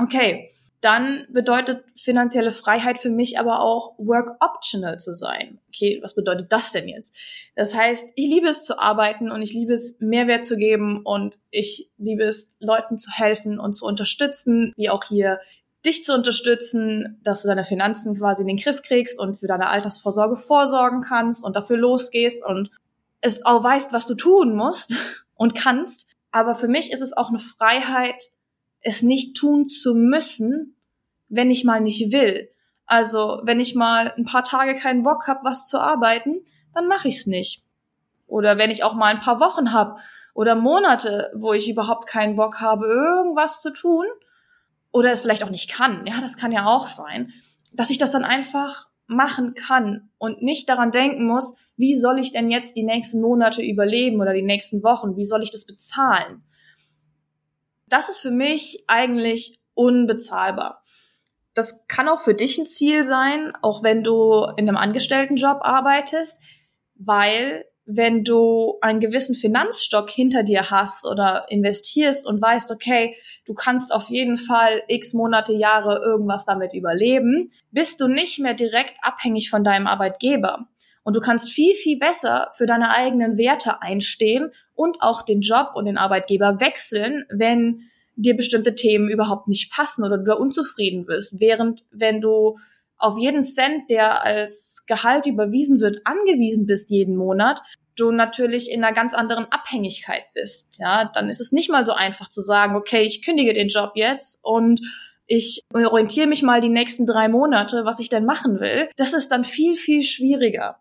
okay, 0.00 0.50
dann 0.80 1.26
bedeutet 1.30 1.84
finanzielle 1.96 2.52
Freiheit 2.52 2.98
für 2.98 3.10
mich 3.10 3.38
aber 3.38 3.60
auch 3.60 3.94
work 3.98 4.36
optional 4.40 4.98
zu 4.98 5.12
sein. 5.12 5.58
Okay, 5.68 5.98
was 6.02 6.14
bedeutet 6.14 6.52
das 6.52 6.70
denn 6.70 6.88
jetzt? 6.88 7.14
Das 7.56 7.74
heißt, 7.74 8.12
ich 8.14 8.28
liebe 8.28 8.48
es 8.48 8.64
zu 8.64 8.78
arbeiten 8.78 9.30
und 9.32 9.42
ich 9.42 9.52
liebe 9.52 9.72
es 9.72 9.98
Mehrwert 10.00 10.44
zu 10.44 10.56
geben 10.56 11.02
und 11.04 11.36
ich 11.50 11.90
liebe 11.98 12.22
es 12.22 12.52
Leuten 12.60 12.96
zu 12.96 13.10
helfen 13.10 13.58
und 13.58 13.72
zu 13.74 13.86
unterstützen, 13.86 14.72
wie 14.76 14.90
auch 14.90 15.02
hier 15.04 15.40
dich 15.84 16.04
zu 16.04 16.14
unterstützen, 16.14 17.20
dass 17.24 17.42
du 17.42 17.48
deine 17.48 17.64
Finanzen 17.64 18.16
quasi 18.16 18.42
in 18.42 18.48
den 18.48 18.56
Griff 18.56 18.82
kriegst 18.82 19.18
und 19.18 19.34
für 19.34 19.46
deine 19.46 19.68
Altersvorsorge 19.68 20.36
vorsorgen 20.36 21.00
kannst 21.00 21.44
und 21.44 21.56
dafür 21.56 21.76
losgehst 21.76 22.44
und 22.44 22.70
es 23.20 23.44
auch 23.44 23.64
weißt, 23.64 23.92
was 23.92 24.06
du 24.06 24.14
tun 24.14 24.54
musst 24.54 24.98
und 25.34 25.54
kannst. 25.54 26.08
Aber 26.30 26.54
für 26.54 26.68
mich 26.68 26.92
ist 26.92 27.02
es 27.02 27.16
auch 27.16 27.30
eine 27.30 27.38
Freiheit, 27.38 28.30
es 28.80 29.02
nicht 29.02 29.36
tun 29.36 29.66
zu 29.66 29.94
müssen, 29.94 30.76
wenn 31.28 31.50
ich 31.50 31.64
mal 31.64 31.80
nicht 31.80 32.12
will. 32.12 32.50
Also, 32.86 33.40
wenn 33.44 33.60
ich 33.60 33.74
mal 33.74 34.12
ein 34.16 34.24
paar 34.24 34.44
Tage 34.44 34.74
keinen 34.74 35.02
Bock 35.02 35.26
habe, 35.26 35.40
was 35.44 35.68
zu 35.68 35.78
arbeiten, 35.78 36.44
dann 36.74 36.88
mache 36.88 37.08
ich 37.08 37.18
es 37.18 37.26
nicht. 37.26 37.64
Oder 38.26 38.56
wenn 38.58 38.70
ich 38.70 38.84
auch 38.84 38.94
mal 38.94 39.06
ein 39.06 39.20
paar 39.20 39.40
Wochen 39.40 39.72
habe 39.72 39.96
oder 40.34 40.54
Monate, 40.54 41.30
wo 41.34 41.52
ich 41.52 41.68
überhaupt 41.68 42.06
keinen 42.06 42.36
Bock 42.36 42.60
habe, 42.60 42.86
irgendwas 42.86 43.60
zu 43.60 43.72
tun, 43.72 44.06
oder 44.90 45.12
es 45.12 45.20
vielleicht 45.20 45.44
auch 45.44 45.50
nicht 45.50 45.70
kann, 45.70 46.06
ja, 46.06 46.20
das 46.20 46.36
kann 46.36 46.52
ja 46.52 46.66
auch 46.66 46.86
sein, 46.86 47.32
dass 47.72 47.90
ich 47.90 47.98
das 47.98 48.10
dann 48.10 48.24
einfach 48.24 48.88
machen 49.06 49.54
kann 49.54 50.10
und 50.18 50.42
nicht 50.42 50.68
daran 50.68 50.90
denken 50.90 51.26
muss, 51.26 51.56
wie 51.76 51.94
soll 51.94 52.18
ich 52.18 52.32
denn 52.32 52.50
jetzt 52.50 52.76
die 52.76 52.82
nächsten 52.82 53.20
Monate 53.20 53.62
überleben 53.62 54.20
oder 54.20 54.32
die 54.32 54.42
nächsten 54.42 54.82
Wochen, 54.82 55.16
wie 55.16 55.24
soll 55.24 55.42
ich 55.42 55.50
das 55.50 55.66
bezahlen? 55.66 56.42
Das 57.88 58.08
ist 58.08 58.20
für 58.20 58.30
mich 58.30 58.84
eigentlich 58.86 59.58
unbezahlbar. 59.74 60.84
Das 61.54 61.86
kann 61.88 62.08
auch 62.08 62.20
für 62.20 62.34
dich 62.34 62.58
ein 62.58 62.66
Ziel 62.66 63.04
sein, 63.04 63.52
auch 63.62 63.82
wenn 63.82 64.04
du 64.04 64.44
in 64.56 64.68
einem 64.68 64.76
Angestelltenjob 64.76 65.58
arbeitest, 65.62 66.42
weil 66.94 67.64
wenn 67.90 68.22
du 68.22 68.76
einen 68.82 69.00
gewissen 69.00 69.34
Finanzstock 69.34 70.10
hinter 70.10 70.42
dir 70.42 70.70
hast 70.70 71.06
oder 71.06 71.46
investierst 71.48 72.26
und 72.26 72.40
weißt, 72.40 72.70
okay, 72.70 73.16
du 73.46 73.54
kannst 73.54 73.94
auf 73.94 74.10
jeden 74.10 74.36
Fall 74.36 74.82
x 74.88 75.14
Monate, 75.14 75.54
Jahre 75.54 76.02
irgendwas 76.04 76.44
damit 76.44 76.74
überleben, 76.74 77.50
bist 77.70 78.02
du 78.02 78.08
nicht 78.08 78.40
mehr 78.40 78.52
direkt 78.52 78.94
abhängig 79.00 79.48
von 79.48 79.64
deinem 79.64 79.86
Arbeitgeber. 79.86 80.68
Und 81.08 81.14
du 81.14 81.20
kannst 81.20 81.48
viel, 81.48 81.72
viel 81.72 81.98
besser 81.98 82.50
für 82.52 82.66
deine 82.66 82.90
eigenen 82.90 83.38
Werte 83.38 83.80
einstehen 83.80 84.52
und 84.74 84.98
auch 85.00 85.22
den 85.22 85.40
Job 85.40 85.70
und 85.74 85.86
den 85.86 85.96
Arbeitgeber 85.96 86.60
wechseln, 86.60 87.24
wenn 87.30 87.88
dir 88.16 88.36
bestimmte 88.36 88.74
Themen 88.74 89.08
überhaupt 89.08 89.48
nicht 89.48 89.72
passen 89.72 90.04
oder 90.04 90.18
du 90.18 90.24
da 90.24 90.34
unzufrieden 90.34 91.06
bist. 91.06 91.40
Während 91.40 91.82
wenn 91.90 92.20
du 92.20 92.58
auf 92.98 93.16
jeden 93.16 93.40
Cent, 93.40 93.88
der 93.88 94.22
als 94.22 94.84
Gehalt 94.86 95.24
überwiesen 95.24 95.80
wird, 95.80 96.02
angewiesen 96.04 96.66
bist 96.66 96.90
jeden 96.90 97.16
Monat, 97.16 97.62
du 97.96 98.10
natürlich 98.10 98.70
in 98.70 98.84
einer 98.84 98.94
ganz 98.94 99.14
anderen 99.14 99.46
Abhängigkeit 99.46 100.24
bist. 100.34 100.76
Ja, 100.78 101.10
dann 101.14 101.30
ist 101.30 101.40
es 101.40 101.52
nicht 101.52 101.70
mal 101.70 101.86
so 101.86 101.94
einfach 101.94 102.28
zu 102.28 102.42
sagen, 102.42 102.76
okay, 102.76 103.00
ich 103.00 103.22
kündige 103.22 103.54
den 103.54 103.68
Job 103.68 103.92
jetzt 103.94 104.40
und 104.44 104.82
ich 105.26 105.62
orientiere 105.72 106.26
mich 106.26 106.42
mal 106.42 106.60
die 106.60 106.68
nächsten 106.68 107.06
drei 107.06 107.30
Monate, 107.30 107.86
was 107.86 107.98
ich 107.98 108.10
denn 108.10 108.26
machen 108.26 108.60
will. 108.60 108.90
Das 108.96 109.14
ist 109.14 109.30
dann 109.30 109.42
viel, 109.42 109.74
viel 109.74 110.02
schwieriger. 110.02 110.76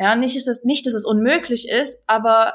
Ja, 0.00 0.16
nicht 0.16 0.34
ist 0.34 0.48
es, 0.48 0.64
nicht, 0.64 0.86
dass 0.86 0.94
es 0.94 1.04
unmöglich 1.04 1.68
ist, 1.68 2.02
aber 2.06 2.54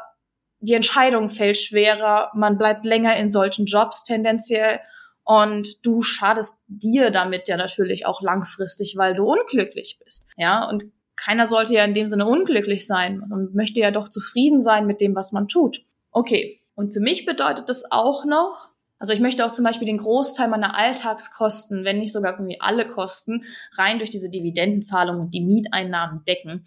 die 0.61 0.73
Entscheidung 0.73 1.29
fällt 1.29 1.57
schwerer. 1.57 2.31
Man 2.33 2.57
bleibt 2.57 2.85
länger 2.85 3.15
in 3.17 3.29
solchen 3.29 3.67
Jobs 3.67 4.03
tendenziell 4.03 4.79
und 5.23 5.85
du 5.85 6.01
schadest 6.01 6.63
dir 6.67 7.11
damit 7.11 7.47
ja 7.47 7.55
natürlich 7.55 8.07
auch 8.07 8.23
langfristig, 8.23 8.95
weil 8.97 9.13
du 9.13 9.25
unglücklich 9.25 9.99
bist. 10.03 10.27
Ja, 10.37 10.67
und 10.67 10.85
keiner 11.15 11.45
sollte 11.45 11.75
ja 11.75 11.85
in 11.85 11.93
dem 11.93 12.07
Sinne 12.07 12.25
unglücklich 12.25 12.87
sein. 12.87 13.21
Also 13.21 13.35
man 13.35 13.53
möchte 13.53 13.79
ja 13.79 13.91
doch 13.91 14.09
zufrieden 14.09 14.59
sein 14.59 14.87
mit 14.87 14.99
dem, 14.99 15.13
was 15.13 15.31
man 15.31 15.47
tut. 15.47 15.85
Okay. 16.09 16.61
Und 16.73 16.93
für 16.93 16.99
mich 16.99 17.27
bedeutet 17.27 17.69
das 17.69 17.83
auch 17.91 18.25
noch, 18.25 18.69
also 18.97 19.13
ich 19.13 19.19
möchte 19.19 19.45
auch 19.45 19.51
zum 19.51 19.65
Beispiel 19.65 19.85
den 19.85 19.99
Großteil 19.99 20.47
meiner 20.47 20.79
Alltagskosten, 20.79 21.85
wenn 21.85 21.99
nicht 21.99 22.11
sogar 22.11 22.33
irgendwie 22.33 22.59
alle 22.59 22.87
Kosten, 22.87 23.43
rein 23.77 23.99
durch 23.99 24.09
diese 24.09 24.31
Dividendenzahlung 24.31 25.19
und 25.19 25.33
die 25.35 25.45
Mieteinnahmen 25.45 26.25
decken. 26.25 26.65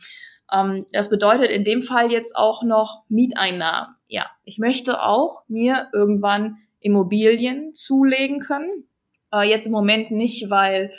Ähm, 0.53 0.87
das 0.93 1.11
bedeutet 1.11 1.51
in 1.51 1.65
dem 1.65 1.83
Fall 1.83 2.11
jetzt 2.11 2.37
auch 2.37 2.63
noch 2.63 3.05
Mieteinnahmen. 3.09 3.95
Ja, 4.09 4.27
ich 4.45 4.59
möchte 4.59 5.03
auch 5.03 5.43
mir 5.49 5.89
irgendwann 5.93 6.59
Immobilien 6.81 7.75
zulegen 7.75 8.41
können. 8.41 8.89
Äh, 9.33 9.49
jetzt 9.49 9.67
im 9.67 9.73
Moment 9.73 10.11
nicht, 10.11 10.51
weil 10.51 10.93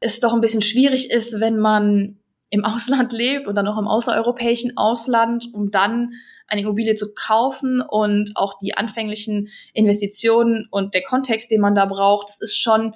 es 0.00 0.20
doch 0.20 0.34
ein 0.34 0.40
bisschen 0.40 0.62
schwierig 0.62 1.10
ist, 1.10 1.40
wenn 1.40 1.58
man 1.58 2.18
im 2.50 2.64
Ausland 2.64 3.12
lebt 3.12 3.46
und 3.46 3.54
dann 3.54 3.64
noch 3.64 3.78
im 3.78 3.88
außereuropäischen 3.88 4.76
Ausland, 4.76 5.48
um 5.52 5.70
dann 5.70 6.12
eine 6.46 6.60
Immobilie 6.60 6.94
zu 6.94 7.14
kaufen 7.14 7.80
und 7.80 8.32
auch 8.34 8.58
die 8.58 8.76
anfänglichen 8.76 9.48
Investitionen 9.72 10.68
und 10.70 10.94
der 10.94 11.02
Kontext, 11.02 11.50
den 11.50 11.60
man 11.60 11.74
da 11.74 11.86
braucht, 11.86 12.28
das 12.28 12.40
ist 12.40 12.58
schon 12.58 12.94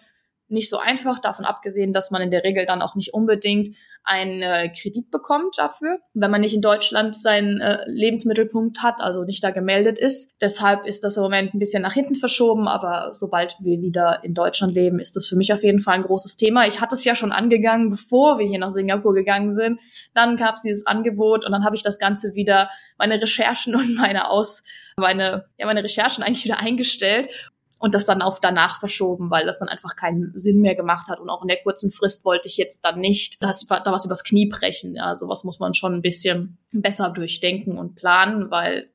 nicht 0.48 0.70
so 0.70 0.78
einfach, 0.78 1.18
davon 1.18 1.44
abgesehen, 1.44 1.92
dass 1.92 2.10
man 2.10 2.22
in 2.22 2.30
der 2.30 2.44
Regel 2.44 2.66
dann 2.66 2.82
auch 2.82 2.94
nicht 2.94 3.14
unbedingt 3.14 3.76
einen 4.08 4.40
äh, 4.40 4.70
Kredit 4.70 5.10
bekommt 5.10 5.58
dafür, 5.58 5.98
wenn 6.14 6.30
man 6.30 6.40
nicht 6.40 6.54
in 6.54 6.62
Deutschland 6.62 7.14
seinen 7.14 7.60
äh, 7.60 7.78
Lebensmittelpunkt 7.86 8.82
hat, 8.82 8.96
also 9.00 9.24
nicht 9.24 9.44
da 9.44 9.50
gemeldet 9.50 9.98
ist. 9.98 10.34
Deshalb 10.40 10.86
ist 10.86 11.04
das 11.04 11.18
im 11.18 11.24
Moment 11.24 11.52
ein 11.52 11.58
bisschen 11.58 11.82
nach 11.82 11.92
hinten 11.92 12.16
verschoben, 12.16 12.68
aber 12.68 13.12
sobald 13.12 13.56
wir 13.60 13.82
wieder 13.82 14.20
in 14.22 14.32
Deutschland 14.32 14.74
leben, 14.74 14.98
ist 14.98 15.14
das 15.14 15.26
für 15.26 15.36
mich 15.36 15.52
auf 15.52 15.62
jeden 15.62 15.80
Fall 15.80 15.96
ein 15.96 16.02
großes 16.02 16.36
Thema. 16.36 16.66
Ich 16.66 16.80
hatte 16.80 16.94
es 16.94 17.04
ja 17.04 17.14
schon 17.14 17.32
angegangen, 17.32 17.90
bevor 17.90 18.38
wir 18.38 18.46
hier 18.46 18.58
nach 18.58 18.70
Singapur 18.70 19.12
gegangen 19.12 19.52
sind. 19.52 19.78
Dann 20.14 20.36
gab 20.38 20.54
es 20.54 20.62
dieses 20.62 20.86
Angebot 20.86 21.44
und 21.44 21.52
dann 21.52 21.64
habe 21.64 21.76
ich 21.76 21.82
das 21.82 21.98
Ganze 21.98 22.34
wieder, 22.34 22.70
meine 22.96 23.20
Recherchen 23.20 23.74
und 23.74 23.94
meine 23.96 24.30
Aus, 24.30 24.64
meine, 24.96 25.44
ja, 25.58 25.66
meine 25.66 25.84
Recherchen 25.84 26.24
eigentlich 26.24 26.44
wieder 26.44 26.58
eingestellt 26.58 27.30
und 27.78 27.94
das 27.94 28.06
dann 28.06 28.22
auf 28.22 28.40
danach 28.40 28.80
verschoben, 28.80 29.30
weil 29.30 29.46
das 29.46 29.60
dann 29.60 29.68
einfach 29.68 29.96
keinen 29.96 30.32
Sinn 30.34 30.60
mehr 30.60 30.74
gemacht 30.74 31.08
hat. 31.08 31.20
Und 31.20 31.30
auch 31.30 31.42
in 31.42 31.48
der 31.48 31.62
kurzen 31.62 31.90
Frist 31.90 32.24
wollte 32.24 32.48
ich 32.48 32.56
jetzt 32.56 32.84
dann 32.84 33.00
nicht 33.00 33.42
das, 33.42 33.66
da 33.66 33.82
was 33.86 34.04
übers 34.04 34.24
Knie 34.24 34.46
brechen. 34.46 34.94
Ja, 34.94 35.14
sowas 35.14 35.44
muss 35.44 35.60
man 35.60 35.74
schon 35.74 35.94
ein 35.94 36.02
bisschen 36.02 36.58
besser 36.72 37.10
durchdenken 37.10 37.78
und 37.78 37.94
planen, 37.94 38.50
weil 38.50 38.90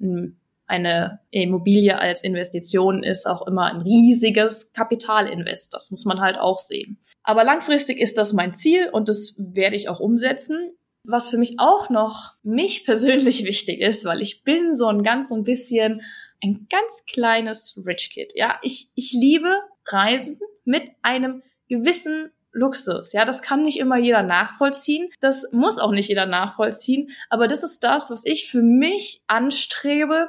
hm, 0.00 0.36
eine 0.66 1.20
Immobilie 1.30 1.96
als 1.96 2.24
Investition 2.24 3.04
ist 3.04 3.26
auch 3.26 3.46
immer 3.46 3.66
ein 3.66 3.82
riesiges 3.82 4.72
Kapitalinvest. 4.72 5.72
Das 5.72 5.92
muss 5.92 6.04
man 6.04 6.20
halt 6.20 6.38
auch 6.38 6.58
sehen. 6.58 6.98
Aber 7.22 7.44
langfristig 7.44 7.98
ist 8.00 8.18
das 8.18 8.32
mein 8.32 8.52
Ziel 8.52 8.88
und 8.90 9.08
das 9.08 9.36
werde 9.38 9.76
ich 9.76 9.88
auch 9.88 10.00
umsetzen. 10.00 10.72
Was 11.04 11.28
für 11.28 11.38
mich 11.38 11.60
auch 11.60 11.88
noch 11.88 12.34
mich 12.42 12.84
persönlich 12.84 13.44
wichtig 13.44 13.80
ist, 13.80 14.04
weil 14.04 14.20
ich 14.20 14.42
bin 14.42 14.74
so 14.74 14.88
ein 14.88 15.04
ganz 15.04 15.28
so 15.28 15.36
ein 15.36 15.44
bisschen 15.44 16.02
ein 16.42 16.66
ganz 16.70 17.04
kleines 17.06 17.78
Rich 17.84 18.10
Kid. 18.12 18.32
Ja, 18.34 18.58
ich, 18.62 18.90
ich 18.94 19.12
liebe 19.12 19.60
Reisen 19.86 20.38
mit 20.64 20.90
einem 21.02 21.42
gewissen 21.68 22.30
Luxus. 22.52 23.12
Ja, 23.12 23.24
das 23.24 23.42
kann 23.42 23.62
nicht 23.62 23.78
immer 23.78 23.98
jeder 23.98 24.22
nachvollziehen. 24.22 25.10
Das 25.20 25.52
muss 25.52 25.78
auch 25.78 25.90
nicht 25.90 26.08
jeder 26.08 26.26
nachvollziehen. 26.26 27.10
Aber 27.28 27.46
das 27.46 27.62
ist 27.62 27.84
das, 27.84 28.10
was 28.10 28.24
ich 28.24 28.48
für 28.48 28.62
mich 28.62 29.22
anstrebe, 29.26 30.28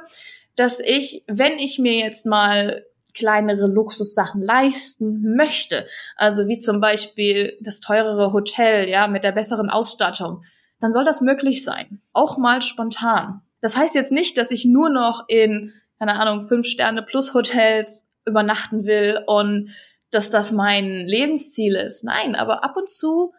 dass 0.54 0.80
ich, 0.80 1.24
wenn 1.26 1.58
ich 1.58 1.78
mir 1.78 1.94
jetzt 1.94 2.26
mal 2.26 2.84
kleinere 3.14 3.66
Luxussachen 3.66 4.42
leisten 4.42 5.34
möchte, 5.34 5.86
also 6.16 6.46
wie 6.46 6.58
zum 6.58 6.80
Beispiel 6.80 7.56
das 7.60 7.80
teurere 7.80 8.32
Hotel, 8.32 8.88
ja, 8.88 9.08
mit 9.08 9.24
der 9.24 9.32
besseren 9.32 9.70
Ausstattung, 9.70 10.44
dann 10.80 10.92
soll 10.92 11.04
das 11.04 11.20
möglich 11.20 11.64
sein. 11.64 12.00
Auch 12.12 12.38
mal 12.38 12.62
spontan. 12.62 13.40
Das 13.60 13.76
heißt 13.76 13.94
jetzt 13.94 14.12
nicht, 14.12 14.38
dass 14.38 14.50
ich 14.50 14.64
nur 14.64 14.88
noch 14.88 15.24
in 15.28 15.72
keine 15.98 16.18
Ahnung, 16.18 16.42
fünf 16.42 16.66
Sterne 16.66 17.02
plus 17.02 17.34
Hotels 17.34 18.10
übernachten 18.26 18.84
will 18.84 19.20
und 19.26 19.70
dass 20.10 20.30
das 20.30 20.52
mein 20.52 21.06
Lebensziel 21.06 21.76
ist. 21.76 22.04
Nein, 22.04 22.34
aber 22.34 22.64
ab 22.64 22.76
und 22.76 22.88
zu 22.88 23.32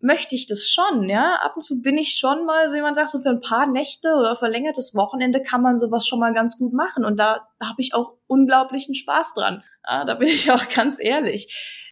möchte 0.00 0.34
ich 0.34 0.46
das 0.46 0.68
schon, 0.70 1.08
ja. 1.08 1.36
Ab 1.42 1.52
und 1.56 1.62
zu 1.62 1.82
bin 1.82 1.98
ich 1.98 2.16
schon 2.16 2.46
mal, 2.46 2.72
wie 2.72 2.80
man 2.80 2.94
sagt, 2.94 3.10
so 3.10 3.20
für 3.20 3.28
ein 3.28 3.40
paar 3.40 3.66
Nächte 3.66 4.14
oder 4.14 4.34
verlängertes 4.34 4.94
Wochenende 4.94 5.42
kann 5.42 5.62
man 5.62 5.76
sowas 5.76 6.06
schon 6.06 6.18
mal 6.18 6.32
ganz 6.32 6.58
gut 6.58 6.72
machen. 6.72 7.04
Und 7.04 7.18
da, 7.18 7.46
da 7.58 7.68
habe 7.68 7.80
ich 7.80 7.94
auch 7.94 8.14
unglaublichen 8.26 8.94
Spaß 8.94 9.34
dran. 9.34 9.62
Ja, 9.86 10.04
da 10.04 10.14
bin 10.14 10.28
ich 10.28 10.50
auch 10.50 10.68
ganz 10.74 10.98
ehrlich. 11.02 11.89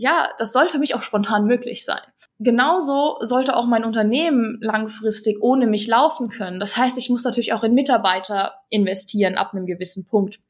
Ja, 0.00 0.30
das 0.38 0.54
soll 0.54 0.66
für 0.70 0.78
mich 0.78 0.94
auch 0.94 1.02
spontan 1.02 1.44
möglich 1.44 1.84
sein. 1.84 2.00
Genauso 2.38 3.18
sollte 3.20 3.54
auch 3.54 3.66
mein 3.66 3.84
Unternehmen 3.84 4.56
langfristig 4.62 5.42
ohne 5.42 5.66
mich 5.66 5.86
laufen 5.88 6.30
können. 6.30 6.58
Das 6.58 6.78
heißt, 6.78 6.96
ich 6.96 7.10
muss 7.10 7.22
natürlich 7.22 7.52
auch 7.52 7.64
in 7.64 7.74
Mitarbeiter 7.74 8.54
investieren 8.70 9.36
ab 9.36 9.52
einem 9.52 9.66
gewissen 9.66 10.06
Punkt. 10.06 10.40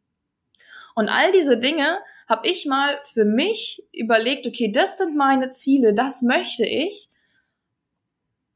Und 0.94 1.08
all 1.08 1.32
diese 1.32 1.58
Dinge 1.58 1.98
habe 2.28 2.46
ich 2.46 2.64
mal 2.64 2.96
für 3.12 3.24
mich 3.24 3.82
überlegt, 3.92 4.46
okay, 4.46 4.70
das 4.70 4.98
sind 4.98 5.16
meine 5.16 5.48
Ziele, 5.48 5.94
das 5.94 6.22
möchte 6.22 6.64
ich. 6.64 7.08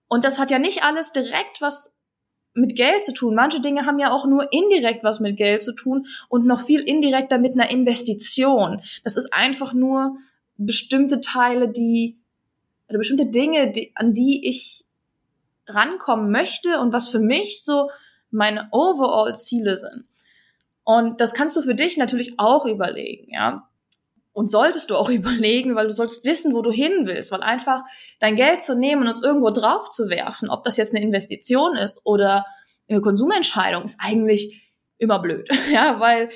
Und 0.07 0.25
das 0.25 0.39
hat 0.39 0.53
ja 0.53 0.61
nicht 0.61 0.85
alles 0.85 1.11
direkt 1.11 1.61
was 1.61 1.97
mit 2.53 2.77
Geld 2.77 3.05
zu 3.05 3.13
tun. 3.13 3.35
Manche 3.35 3.61
Dinge 3.61 3.85
haben 3.85 3.99
ja 3.99 4.13
auch 4.13 4.27
nur 4.27 4.53
indirekt 4.53 5.03
was 5.03 5.19
mit 5.19 5.37
Geld 5.37 5.61
zu 5.61 5.75
tun 5.75 6.07
und 6.29 6.47
noch 6.47 6.61
viel 6.61 6.83
indirekter 6.83 7.39
mit 7.39 7.55
einer 7.55 7.69
Investition. 7.69 8.81
Das 9.03 9.17
ist 9.17 9.35
einfach 9.35 9.73
nur 9.73 10.19
bestimmte 10.56 11.20
Teile, 11.20 11.68
die 11.68 12.18
oder 12.88 12.99
bestimmte 12.99 13.26
Dinge, 13.26 13.70
die, 13.70 13.92
an 13.94 14.12
die 14.12 14.49
ich 14.49 14.84
rankommen 15.66 16.30
möchte 16.30 16.78
und 16.80 16.92
was 16.92 17.08
für 17.08 17.18
mich 17.18 17.64
so 17.64 17.90
meine 18.30 18.68
Overall-Ziele 18.73 19.76
sind. 19.76 20.04
Und 20.84 21.20
das 21.20 21.32
kannst 21.32 21.56
du 21.56 21.62
für 21.62 21.75
dich 21.75 21.96
natürlich 21.96 22.34
auch 22.38 22.66
überlegen, 22.66 23.32
ja. 23.32 23.68
Und 24.32 24.50
solltest 24.50 24.90
du 24.90 24.96
auch 24.96 25.08
überlegen, 25.11 25.75
weil 25.75 25.87
du 25.87 25.92
sollst 25.92 26.25
wissen, 26.25 26.54
wo 26.54 26.61
du 26.61 26.70
hin 26.70 27.06
willst, 27.06 27.32
weil 27.32 27.42
einfach 27.42 27.82
dein 28.20 28.37
Geld 28.37 28.61
zu 28.62 28.76
nehmen 28.76 29.02
und 29.02 29.08
es 29.08 29.23
irgendwo 29.23 29.50
drauf 29.50 29.90
zu 29.90 30.08
werfen, 30.08 30.50
ob 30.50 30.64
das 30.64 30.76
jetzt 30.76 30.94
eine 30.94 31.04
Investition 31.04 31.76
ist 31.76 31.99
oder 32.04 32.44
eine 32.88 33.00
Konsumentscheidung, 33.00 33.84
ist 33.84 34.00
eigentlich 34.02 34.61
immer 34.99 35.20
blöd, 35.20 35.49
ja, 35.73 36.00
weil 36.00 36.28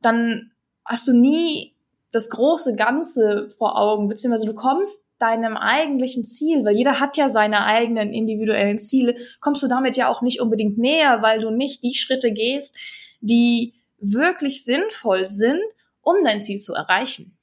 dann 0.00 0.52
hast 0.84 1.06
du 1.06 1.12
nie 1.12 1.76
das 2.12 2.28
große 2.28 2.76
Ganze 2.76 3.48
vor 3.56 3.78
Augen, 3.78 4.08
beziehungsweise 4.08 4.46
du 4.46 4.54
kommst 4.54 5.08
deinem 5.18 5.56
eigentlichen 5.56 6.24
Ziel, 6.24 6.64
weil 6.64 6.76
jeder 6.76 7.00
hat 7.00 7.16
ja 7.16 7.28
seine 7.28 7.64
eigenen 7.64 8.12
individuellen 8.12 8.78
Ziele, 8.78 9.16
kommst 9.40 9.62
du 9.62 9.66
damit 9.66 9.96
ja 9.96 10.08
auch 10.08 10.20
nicht 10.20 10.40
unbedingt 10.40 10.78
näher, 10.78 11.22
weil 11.22 11.40
du 11.40 11.50
nicht 11.50 11.82
die 11.82 11.94
Schritte 11.94 12.32
gehst, 12.32 12.76
die 13.20 13.74
wirklich 13.98 14.64
sinnvoll 14.64 15.24
sind, 15.24 15.60
um 16.02 16.16
dein 16.24 16.42
Ziel 16.42 16.58
zu 16.58 16.74
erreichen. 16.74 17.36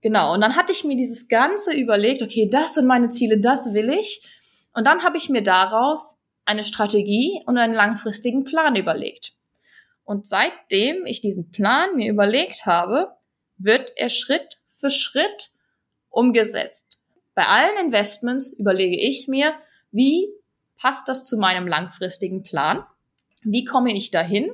Genau, 0.00 0.32
und 0.32 0.40
dann 0.40 0.56
hatte 0.56 0.72
ich 0.72 0.84
mir 0.84 0.96
dieses 0.96 1.28
Ganze 1.28 1.74
überlegt, 1.74 2.22
okay, 2.22 2.48
das 2.48 2.74
sind 2.74 2.86
meine 2.86 3.08
Ziele, 3.08 3.38
das 3.38 3.74
will 3.74 3.90
ich. 3.90 4.26
Und 4.72 4.86
dann 4.86 5.02
habe 5.02 5.16
ich 5.16 5.28
mir 5.28 5.42
daraus 5.42 6.18
eine 6.44 6.62
Strategie 6.62 7.42
und 7.46 7.58
einen 7.58 7.74
langfristigen 7.74 8.44
Plan 8.44 8.76
überlegt. 8.76 9.34
Und 10.04 10.24
seitdem 10.24 11.04
ich 11.04 11.20
diesen 11.20 11.50
Plan 11.50 11.96
mir 11.96 12.10
überlegt 12.10 12.64
habe, 12.64 13.17
wird 13.58 13.92
er 13.96 14.08
Schritt 14.08 14.58
für 14.68 14.90
Schritt 14.90 15.50
umgesetzt. 16.10 16.98
Bei 17.34 17.44
allen 17.44 17.86
Investments 17.86 18.52
überlege 18.52 18.96
ich 18.96 19.28
mir, 19.28 19.54
wie 19.92 20.28
passt 20.76 21.08
das 21.08 21.24
zu 21.24 21.38
meinem 21.38 21.66
langfristigen 21.66 22.42
Plan? 22.42 22.84
Wie 23.42 23.64
komme 23.64 23.92
ich 23.92 24.10
dahin? 24.10 24.50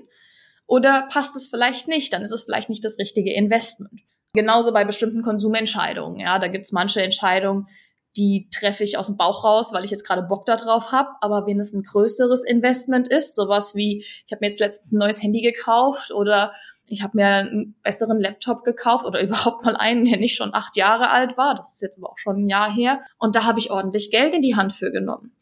Oder 0.67 1.09
passt 1.11 1.37
es 1.37 1.49
vielleicht 1.49 1.89
nicht? 1.89 2.13
Dann 2.13 2.23
ist 2.23 2.33
es 2.33 2.43
vielleicht 2.43 2.69
nicht 2.69 2.85
das 2.85 2.99
richtige 2.99 3.33
Investment. 3.33 4.01
Genauso 4.33 4.73
bei 4.73 4.85
bestimmten 4.85 5.23
Konsumentscheidungen. 5.23 6.19
Ja, 6.19 6.39
da 6.39 6.49
gibt's 6.49 6.73
manche 6.73 7.03
Entscheidungen, 7.03 7.69
die 8.17 8.49
treffe 8.51 8.85
ich 8.85 8.97
aus 8.97 9.07
dem 9.07 9.17
Bauch 9.17 9.45
raus, 9.45 9.73
weil 9.73 9.85
ich 9.85 9.91
jetzt 9.91 10.07
gerade 10.07 10.23
Bock 10.23 10.47
da 10.47 10.57
drauf 10.57 10.93
habe. 10.93 11.11
Aber 11.21 11.47
wenn 11.47 11.59
es 11.59 11.73
ein 11.73 11.83
größeres 11.83 12.45
Investment 12.45 13.09
ist, 13.09 13.35
sowas 13.35 13.75
wie, 13.75 14.05
ich 14.27 14.33
habe 14.33 14.41
mir 14.41 14.49
jetzt 14.49 14.61
letztens 14.61 14.93
ein 14.93 14.99
neues 14.99 15.23
Handy 15.23 15.41
gekauft 15.41 16.13
oder 16.13 16.53
ich 16.87 17.03
habe 17.03 17.17
mir 17.17 17.27
einen 17.27 17.75
besseren 17.83 18.21
Laptop 18.21 18.65
gekauft 18.65 19.05
oder 19.05 19.23
überhaupt 19.25 19.65
mal 19.65 19.77
einen, 19.77 20.05
der 20.05 20.19
nicht 20.19 20.37
schon 20.37 20.55
acht 20.55 20.77
Jahre 20.77 21.11
alt 21.11 21.37
war. 21.37 21.55
Das 21.55 21.73
ist 21.73 21.83
jetzt 21.83 21.99
aber 21.99 22.11
auch 22.11 22.19
schon 22.19 22.45
ein 22.45 22.49
Jahr 22.49 22.73
her. 22.73 23.01
Und 23.19 23.37
da 23.37 23.45
habe 23.45 23.59
ich 23.59 23.71
ordentlich 23.71 24.11
Geld 24.11 24.35
in 24.35 24.43
die 24.43 24.57
Hand 24.57 24.73
für 24.73 24.91
genommen. 24.91 25.33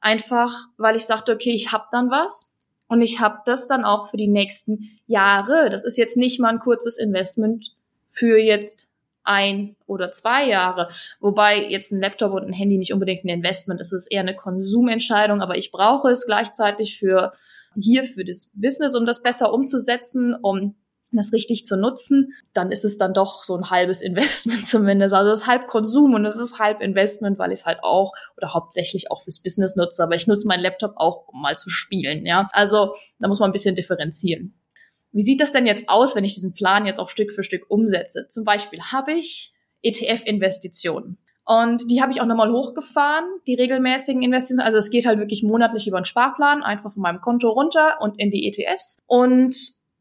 Einfach, 0.00 0.68
weil 0.76 0.96
ich 0.96 1.06
sagte, 1.06 1.32
okay, 1.32 1.52
ich 1.52 1.72
habe 1.72 1.86
dann 1.90 2.10
was 2.10 2.52
und 2.88 3.00
ich 3.00 3.20
habe 3.20 3.38
das 3.46 3.66
dann 3.66 3.84
auch 3.84 4.08
für 4.08 4.16
die 4.16 4.28
nächsten 4.28 4.90
Jahre. 5.06 5.70
Das 5.70 5.82
ist 5.82 5.96
jetzt 5.96 6.16
nicht 6.16 6.40
mal 6.40 6.50
ein 6.50 6.58
kurzes 6.58 6.98
Investment 6.98 7.74
für 8.10 8.38
jetzt 8.38 8.90
ein 9.24 9.76
oder 9.86 10.12
zwei 10.12 10.46
Jahre. 10.46 10.88
Wobei 11.20 11.66
jetzt 11.68 11.90
ein 11.90 12.00
Laptop 12.00 12.32
und 12.32 12.44
ein 12.44 12.52
Handy 12.52 12.76
nicht 12.76 12.92
unbedingt 12.92 13.24
ein 13.24 13.30
Investment 13.30 13.80
ist. 13.80 13.92
Es 13.92 14.02
ist 14.02 14.12
eher 14.12 14.20
eine 14.20 14.36
Konsumentscheidung, 14.36 15.40
aber 15.40 15.56
ich 15.56 15.72
brauche 15.72 16.10
es 16.10 16.26
gleichzeitig 16.26 16.98
für 16.98 17.32
hier 17.74 18.04
für 18.04 18.24
das 18.24 18.52
Business, 18.54 18.94
um 18.94 19.06
das 19.06 19.22
besser 19.22 19.52
umzusetzen, 19.52 20.34
um 20.34 20.76
das 21.16 21.32
richtig 21.32 21.64
zu 21.64 21.76
nutzen, 21.76 22.34
dann 22.52 22.70
ist 22.70 22.84
es 22.84 22.98
dann 22.98 23.14
doch 23.14 23.42
so 23.42 23.56
ein 23.56 23.70
halbes 23.70 24.00
Investment 24.00 24.64
zumindest. 24.66 25.14
Also 25.14 25.32
es 25.32 25.42
ist 25.42 25.46
halb 25.46 25.66
Konsum 25.66 26.14
und 26.14 26.24
es 26.24 26.36
ist 26.36 26.58
halb 26.58 26.80
Investment, 26.80 27.38
weil 27.38 27.52
ich 27.52 27.60
es 27.60 27.66
halt 27.66 27.78
auch 27.82 28.12
oder 28.36 28.52
hauptsächlich 28.52 29.10
auch 29.10 29.22
fürs 29.22 29.40
Business 29.40 29.76
nutze. 29.76 30.02
Aber 30.02 30.14
ich 30.14 30.26
nutze 30.26 30.48
meinen 30.48 30.62
Laptop 30.62 30.94
auch, 30.96 31.28
um 31.28 31.42
mal 31.42 31.56
zu 31.56 31.70
spielen. 31.70 32.26
Ja, 32.26 32.48
also 32.52 32.94
da 33.18 33.28
muss 33.28 33.40
man 33.40 33.50
ein 33.50 33.52
bisschen 33.52 33.74
differenzieren. 33.74 34.60
Wie 35.12 35.22
sieht 35.22 35.40
das 35.40 35.52
denn 35.52 35.66
jetzt 35.66 35.88
aus, 35.88 36.16
wenn 36.16 36.24
ich 36.24 36.34
diesen 36.34 36.54
Plan 36.54 36.86
jetzt 36.86 36.98
auch 36.98 37.08
Stück 37.08 37.32
für 37.32 37.44
Stück 37.44 37.70
umsetze? 37.70 38.26
Zum 38.28 38.44
Beispiel 38.44 38.80
habe 38.80 39.12
ich 39.12 39.54
ETF-Investitionen. 39.82 41.18
Und 41.46 41.90
die 41.90 42.00
habe 42.00 42.10
ich 42.10 42.20
auch 42.20 42.26
nochmal 42.26 42.50
hochgefahren, 42.50 43.24
die 43.46 43.54
regelmäßigen 43.54 44.22
Investitionen. 44.22 44.66
Also 44.66 44.78
es 44.78 44.90
geht 44.90 45.06
halt 45.06 45.18
wirklich 45.18 45.42
monatlich 45.42 45.86
über 45.86 45.98
einen 45.98 46.06
Sparplan, 46.06 46.62
einfach 46.62 46.92
von 46.92 47.02
meinem 47.02 47.20
Konto 47.20 47.50
runter 47.50 47.98
und 48.00 48.18
in 48.18 48.30
die 48.30 48.48
ETFs. 48.48 49.02
Und 49.06 49.54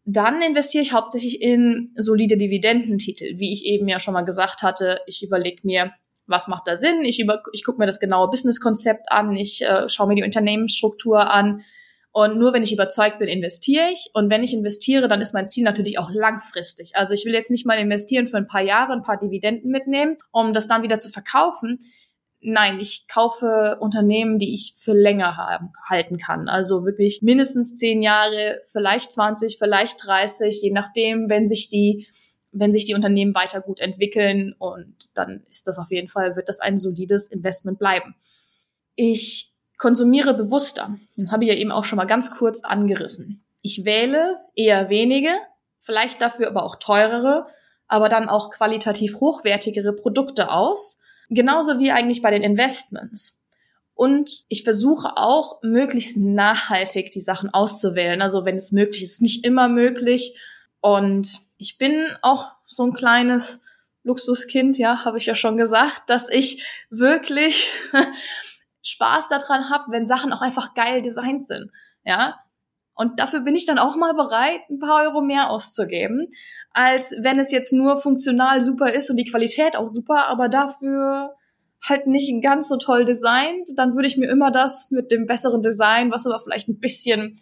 dann 0.06 0.42
investiere 0.42 0.82
ich 0.82 0.94
hauptsächlich 0.94 1.42
in 1.42 1.92
solide 1.96 2.38
Dividendentitel, 2.38 3.38
wie 3.38 3.54
ich 3.54 3.66
eben 3.66 3.88
ja 3.88 4.00
schon 4.00 4.14
mal 4.14 4.24
gesagt 4.24 4.62
hatte. 4.62 5.00
Ich 5.08 5.24
überlege 5.24 5.62
mir, 5.64 5.94
was 6.28 6.48
macht 6.48 6.68
da 6.68 6.76
Sinn? 6.76 7.04
Ich, 7.04 7.20
über, 7.20 7.42
ich 7.54 7.64
gucke 7.64 7.80
mir 7.80 7.86
das 7.86 8.00
genaue 8.00 8.30
Businesskonzept 8.30 9.12
an, 9.12 9.34
ich 9.34 9.64
äh, 9.64 9.88
schaue 9.90 10.08
mir 10.08 10.16
die 10.16 10.24
Unternehmensstruktur 10.24 11.32
an. 11.32 11.64
Und 12.12 12.38
nur 12.38 12.54
wenn 12.54 12.62
ich 12.62 12.72
überzeugt 12.72 13.18
bin, 13.18 13.28
investiere 13.28 13.90
ich. 13.92 14.12
Und 14.14 14.30
wenn 14.30 14.44
ich 14.44 14.54
investiere, 14.54 15.08
dann 15.08 15.20
ist 15.20 15.34
mein 15.34 15.48
Ziel 15.48 15.64
natürlich 15.64 15.98
auch 15.98 16.12
langfristig. 16.12 16.96
Also 16.96 17.14
ich 17.16 17.26
will 17.26 17.34
jetzt 17.34 17.50
nicht 17.50 17.66
mal 17.66 17.80
investieren 17.80 18.28
für 18.28 18.38
ein 18.38 18.46
paar 18.46 18.62
Jahre, 18.62 18.94
ein 18.94 19.02
paar 19.02 19.18
Dividenden 19.18 19.72
mitnehmen, 19.72 20.18
um 20.32 20.54
das 20.54 20.68
dann 20.68 20.84
wieder 20.84 21.00
zu 21.00 21.10
verkaufen, 21.10 21.80
Nein, 22.46 22.80
ich 22.80 23.08
kaufe 23.08 23.78
Unternehmen, 23.80 24.38
die 24.38 24.54
ich 24.54 24.74
für 24.76 24.94
länger 24.94 25.38
haben, 25.38 25.72
halten 25.90 26.18
kann. 26.18 26.50
Also 26.50 26.86
wirklich 26.86 27.22
mindestens 27.22 27.76
zehn 27.76 28.02
Jahre, 28.02 28.62
vielleicht 28.66 29.12
20, 29.12 29.58
vielleicht 29.58 30.06
30, 30.06 30.62
je 30.62 30.72
nachdem, 30.72 31.30
wenn 31.30 31.48
sich 31.48 31.70
die, 31.70 32.08
wenn 32.52 32.74
sich 32.74 32.86
die 32.86 32.96
Unternehmen 32.96 33.34
weiter 33.34 33.62
gut 33.62 33.80
entwickeln 33.80 34.54
und 34.60 34.94
dann 35.14 35.44
ist 35.50 35.68
das 35.68 35.80
auf 35.80 35.90
jeden 35.90 36.10
Fall, 36.10 36.36
wird 36.36 36.50
das 36.50 36.60
ein 36.60 36.78
solides 36.78 37.28
Investment 37.28 37.80
bleiben. 37.80 38.16
Ich 38.96 39.54
konsumiere 39.78 40.34
bewusster. 40.34 40.96
Das 41.16 41.32
habe 41.32 41.46
ich 41.46 41.50
ja 41.50 41.56
eben 41.56 41.72
auch 41.72 41.86
schon 41.86 41.98
mal 41.98 42.06
ganz 42.06 42.32
kurz 42.32 42.64
angerissen. 42.64 43.44
Ich 43.62 43.86
wähle 43.86 44.40
eher 44.56 44.90
wenige, 44.90 45.32
vielleicht 45.80 46.22
dafür 46.22 46.48
aber 46.48 46.64
auch 46.64 46.76
teurere, 46.76 47.48
aber 47.88 48.10
dann 48.10 48.28
auch 48.28 48.50
qualitativ 48.50 49.20
hochwertigere 49.20 49.94
Produkte 49.94 50.52
aus 50.52 51.00
Genauso 51.34 51.80
wie 51.80 51.92
eigentlich 51.92 52.22
bei 52.22 52.32
den 52.32 52.44
Investments. 52.44 53.40
Und 53.96 54.46
ich 54.48 54.64
versuche 54.64 55.18
auch 55.18 55.62
möglichst 55.62 56.18
nachhaltig 56.18 57.12
die 57.12 57.22
Sachen 57.22 57.50
auszuwählen. 57.50 58.22
Also 58.22 58.46
wenn 58.46 58.56
es 58.56 58.72
möglich 58.72 59.04
ist, 59.04 59.22
nicht 59.22 59.46
immer 59.46 59.68
möglich. 59.68 60.38
Und 60.82 61.42
ich 61.58 61.78
bin 61.78 62.06
auch 62.22 62.52
so 62.66 62.84
ein 62.84 62.94
kleines 62.94 63.62
Luxuskind, 64.04 64.78
ja, 64.78 65.06
habe 65.06 65.18
ich 65.18 65.26
ja 65.26 65.36
schon 65.36 65.58
gesagt, 65.58 66.04
dass 66.08 66.30
ich 66.30 66.66
wirklich 66.90 67.72
Spaß 68.84 69.30
daran 69.30 69.70
habe, 69.70 69.92
wenn 69.92 70.06
Sachen 70.06 70.34
auch 70.34 70.42
einfach 70.42 70.74
geil 70.74 71.02
designt 71.02 71.48
sind, 71.48 71.72
ja. 72.04 72.40
Und 72.96 73.20
dafür 73.20 73.40
bin 73.40 73.56
ich 73.56 73.66
dann 73.66 73.80
auch 73.80 73.96
mal 73.96 74.14
bereit, 74.14 74.60
ein 74.70 74.78
paar 74.78 75.02
Euro 75.04 75.22
mehr 75.22 75.50
auszugeben 75.50 76.28
als 76.74 77.16
wenn 77.20 77.40
es 77.40 77.52
jetzt 77.52 77.72
nur 77.72 77.98
funktional 77.98 78.62
super 78.62 78.92
ist 78.92 79.10
und 79.10 79.18
die 79.18 79.30
Qualität 79.30 79.76
auch 79.76 79.88
super, 79.88 80.26
aber 80.28 80.50
dafür 80.50 81.36
halt 81.88 82.08
nicht 82.08 82.42
ganz 82.42 82.70
so 82.70 82.78
toll 82.78 83.06
designt, 83.06 83.70
dann 83.76 83.96
würde 83.96 84.08
ich 84.08 84.18
mir 84.18 84.30
immer 84.30 84.52
das 84.52 84.90
mit 84.90 85.12
dem 85.12 85.28
besseren 85.28 85.62
Design, 85.62 86.12
was 86.12 86.26
aber 86.26 86.40
vielleicht 86.40 86.68
ein 86.70 86.80
bisschen 86.80 87.40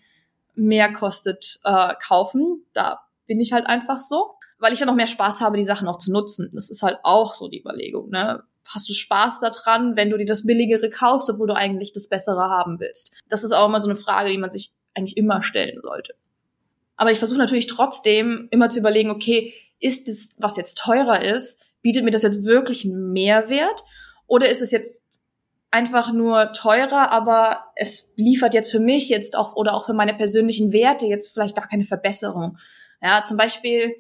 mehr 0.56 0.92
kostet, 0.92 1.60
äh, 1.64 1.94
kaufen. 2.06 2.66
Da 2.74 3.00
bin 3.28 3.40
ich 3.40 3.54
halt 3.54 3.68
einfach 3.68 4.00
so, 4.00 4.32
weil 4.60 4.74
ich 4.74 4.80
ja 4.80 4.86
noch 4.86 4.96
mehr 4.96 5.08
Spaß 5.08 5.42
habe, 5.42 5.58
die 5.58 5.64
Sachen 5.64 5.88
auch 5.88 5.98
zu 5.98 6.12
nutzen. 6.12 6.50
Das 6.54 6.70
ist 6.70 6.82
halt 6.82 6.98
auch 7.04 7.36
so 7.36 7.48
die 7.48 7.62
Überlegung. 7.62 8.10
Ne? 8.10 8.44
Hast 8.66 8.90
du 8.90 8.94
Spaß 8.94 9.40
daran, 9.40 9.96
wenn 9.96 10.10
du 10.10 10.18
dir 10.18 10.26
das 10.26 10.46
Billigere 10.46 10.90
kaufst, 10.90 11.30
obwohl 11.30 11.48
du 11.48 11.56
eigentlich 11.56 11.94
das 11.94 12.10
Bessere 12.10 12.42
haben 12.42 12.80
willst? 12.80 13.16
Das 13.30 13.44
ist 13.44 13.52
auch 13.52 13.68
immer 13.68 13.82
so 13.82 13.90
eine 13.90 13.98
Frage, 13.98 14.30
die 14.30 14.38
man 14.38 14.50
sich 14.50 14.74
eigentlich 14.96 15.18
immer 15.18 15.44
stellen 15.44 15.80
sollte. 15.80 16.16
Aber 17.02 17.12
ich 17.12 17.18
versuche 17.18 17.40
natürlich 17.40 17.66
trotzdem 17.66 18.48
immer 18.52 18.70
zu 18.70 18.78
überlegen, 18.78 19.10
okay, 19.10 19.56
ist 19.80 20.08
es, 20.08 20.36
was 20.38 20.56
jetzt 20.56 20.78
teurer 20.78 21.20
ist, 21.20 21.60
bietet 21.82 22.04
mir 22.04 22.12
das 22.12 22.22
jetzt 22.22 22.46
wirklich 22.46 22.86
einen 22.86 23.12
Mehrwert? 23.12 23.84
Oder 24.28 24.50
ist 24.50 24.62
es 24.62 24.70
jetzt 24.70 25.20
einfach 25.72 26.14
nur 26.14 26.54
teurer, 26.54 27.12
aber 27.12 27.72
es 27.76 28.14
liefert 28.18 28.54
jetzt 28.54 28.70
für 28.70 28.80
mich 28.80 29.10
jetzt 29.10 29.36
auch 29.36 29.56
oder 29.56 29.74
auch 29.74 29.88
für 29.88 29.94
meine 29.94 30.14
persönlichen 30.14 30.74
Werte 30.74 31.08
jetzt 31.08 31.34
vielleicht 31.34 31.56
gar 31.56 31.68
keine 31.68 31.86
Verbesserung? 31.86 32.60
Ja, 33.02 33.24
zum 33.24 33.36
Beispiel 33.36 33.96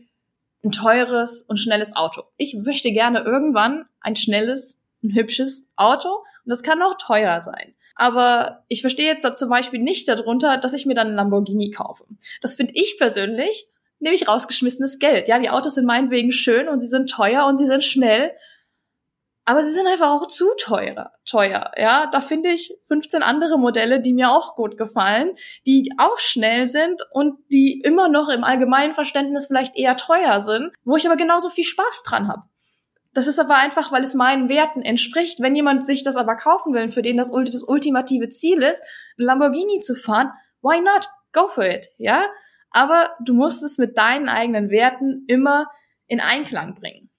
ein 0.63 0.69
teures 0.69 1.41
und 1.41 1.57
schnelles 1.57 1.95
Auto. 1.95 2.21
Ich 2.37 2.53
möchte 2.53 2.91
gerne 2.91 3.21
irgendwann 3.21 3.85
ein 4.01 4.15
schnelles, 4.15 4.79
ein 5.03 5.15
hübsches 5.15 5.71
Auto 5.75 6.07
und 6.17 6.49
das 6.51 6.61
kann 6.61 6.83
auch 6.83 6.99
teuer 6.99 7.39
sein. 7.39 7.73
Aber 7.95 8.63
ich 8.67 8.81
verstehe 8.81 9.07
jetzt 9.07 9.23
da 9.23 9.33
zum 9.33 9.49
Beispiel 9.49 9.79
nicht 9.79 10.07
darunter, 10.07 10.57
dass 10.57 10.73
ich 10.73 10.85
mir 10.85 10.95
dann 10.95 11.07
einen 11.07 11.15
Lamborghini 11.15 11.71
kaufe. 11.71 12.05
Das 12.41 12.55
finde 12.55 12.73
ich 12.75 12.97
persönlich 12.97 13.71
nämlich 14.01 14.27
rausgeschmissenes 14.27 14.99
Geld. 14.99 15.27
Ja, 15.27 15.39
die 15.39 15.49
Autos 15.49 15.75
sind 15.75 15.85
meinetwegen 15.85 16.31
schön 16.31 16.67
und 16.67 16.79
sie 16.79 16.87
sind 16.87 17.09
teuer 17.09 17.45
und 17.45 17.55
sie 17.55 17.67
sind 17.67 17.83
schnell. 17.83 18.33
Aber 19.43 19.63
sie 19.63 19.71
sind 19.71 19.87
einfach 19.87 20.09
auch 20.11 20.27
zu 20.27 20.51
teuer, 20.59 21.11
teuer. 21.25 21.71
Ja, 21.75 22.07
da 22.11 22.21
finde 22.21 22.49
ich 22.49 22.77
15 22.83 23.23
andere 23.23 23.57
Modelle, 23.57 23.99
die 23.99 24.13
mir 24.13 24.31
auch 24.31 24.55
gut 24.55 24.77
gefallen, 24.77 25.31
die 25.65 25.91
auch 25.97 26.19
schnell 26.19 26.67
sind 26.67 27.01
und 27.11 27.39
die 27.51 27.81
immer 27.81 28.07
noch 28.07 28.29
im 28.29 28.43
allgemeinen 28.43 28.93
Verständnis 28.93 29.47
vielleicht 29.47 29.77
eher 29.77 29.97
teuer 29.97 30.41
sind, 30.41 30.71
wo 30.83 30.95
ich 30.95 31.07
aber 31.07 31.17
genauso 31.17 31.49
viel 31.49 31.63
Spaß 31.63 32.03
dran 32.03 32.27
habe. 32.27 32.43
Das 33.13 33.27
ist 33.27 33.39
aber 33.39 33.57
einfach, 33.57 33.91
weil 33.91 34.03
es 34.03 34.13
meinen 34.13 34.47
Werten 34.47 34.81
entspricht. 34.81 35.41
Wenn 35.41 35.55
jemand 35.55 35.85
sich 35.85 36.03
das 36.03 36.15
aber 36.15 36.35
kaufen 36.35 36.73
will, 36.73 36.89
für 36.89 37.01
den 37.01 37.17
das, 37.17 37.31
das 37.31 37.63
ultimative 37.63 38.29
Ziel 38.29 38.61
ist, 38.61 38.81
ein 39.17 39.25
Lamborghini 39.25 39.79
zu 39.79 39.95
fahren, 39.95 40.31
why 40.61 40.79
not? 40.79 41.09
Go 41.33 41.47
for 41.47 41.65
it, 41.65 41.89
ja? 41.97 42.25
Aber 42.71 43.11
du 43.21 43.33
musst 43.33 43.63
es 43.63 43.77
mit 43.77 43.97
deinen 43.97 44.29
eigenen 44.29 44.69
Werten 44.69 45.25
immer 45.27 45.67
in 46.07 46.19
Einklang 46.19 46.75
bringen. 46.75 47.09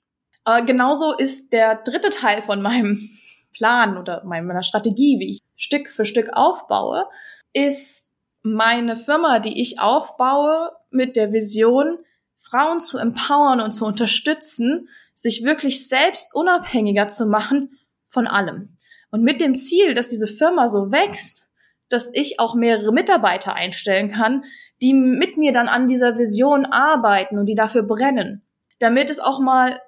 Äh, 0.47 0.65
genauso 0.65 1.17
ist 1.17 1.53
der 1.53 1.77
dritte 1.77 2.11
Teil 2.11 2.43
von 2.43 2.63
meinem 2.63 3.11
Plan 3.57 3.99
oder 3.99 4.25
meiner 4.25 4.63
Strategie, 4.63 5.19
wie 5.19 5.31
ich 5.31 5.39
Stück 5.57 5.91
für 5.91 6.07
Stück 6.07 6.31
aufbaue, 6.33 7.07
ist 7.53 8.11
meine 8.43 8.97
Firma, 8.97 9.39
die 9.39 9.61
ich 9.61 9.79
aufbaue, 9.79 10.73
mit 10.91 11.17
der 11.17 11.33
Vision, 11.33 11.99
Frauen 12.39 12.81
zu 12.81 12.99
empowern 12.99 13.61
und 13.61 13.73
zu 13.73 13.87
unterstützen, 13.87 14.89
sich 15.23 15.45
wirklich 15.45 15.87
selbst 15.87 16.35
unabhängiger 16.35 17.07
zu 17.07 17.27
machen 17.27 17.79
von 18.07 18.27
allem. 18.27 18.77
Und 19.11 19.23
mit 19.23 19.41
dem 19.41 19.55
Ziel, 19.55 19.95
dass 19.95 20.09
diese 20.09 20.27
Firma 20.27 20.69
so 20.69 20.91
wächst, 20.91 21.47
dass 21.89 22.13
ich 22.13 22.41
auch 22.41 22.55
mehrere 22.55 22.93
Mitarbeiter 22.93 23.55
einstellen 23.55 24.11
kann, 24.11 24.45
die 24.81 24.95
mit 24.95 25.37
mir 25.37 25.53
dann 25.53 25.69
an 25.69 25.87
dieser 25.87 26.19
Vision 26.19 26.67
arbeiten 26.67 27.39
und 27.39 27.47
die 27.47 27.55
dafür 27.55 27.85
brennen, 27.85 28.43
damit 28.81 29.11
es 29.11 29.21
auch 29.21 29.39
mal 29.39 29.81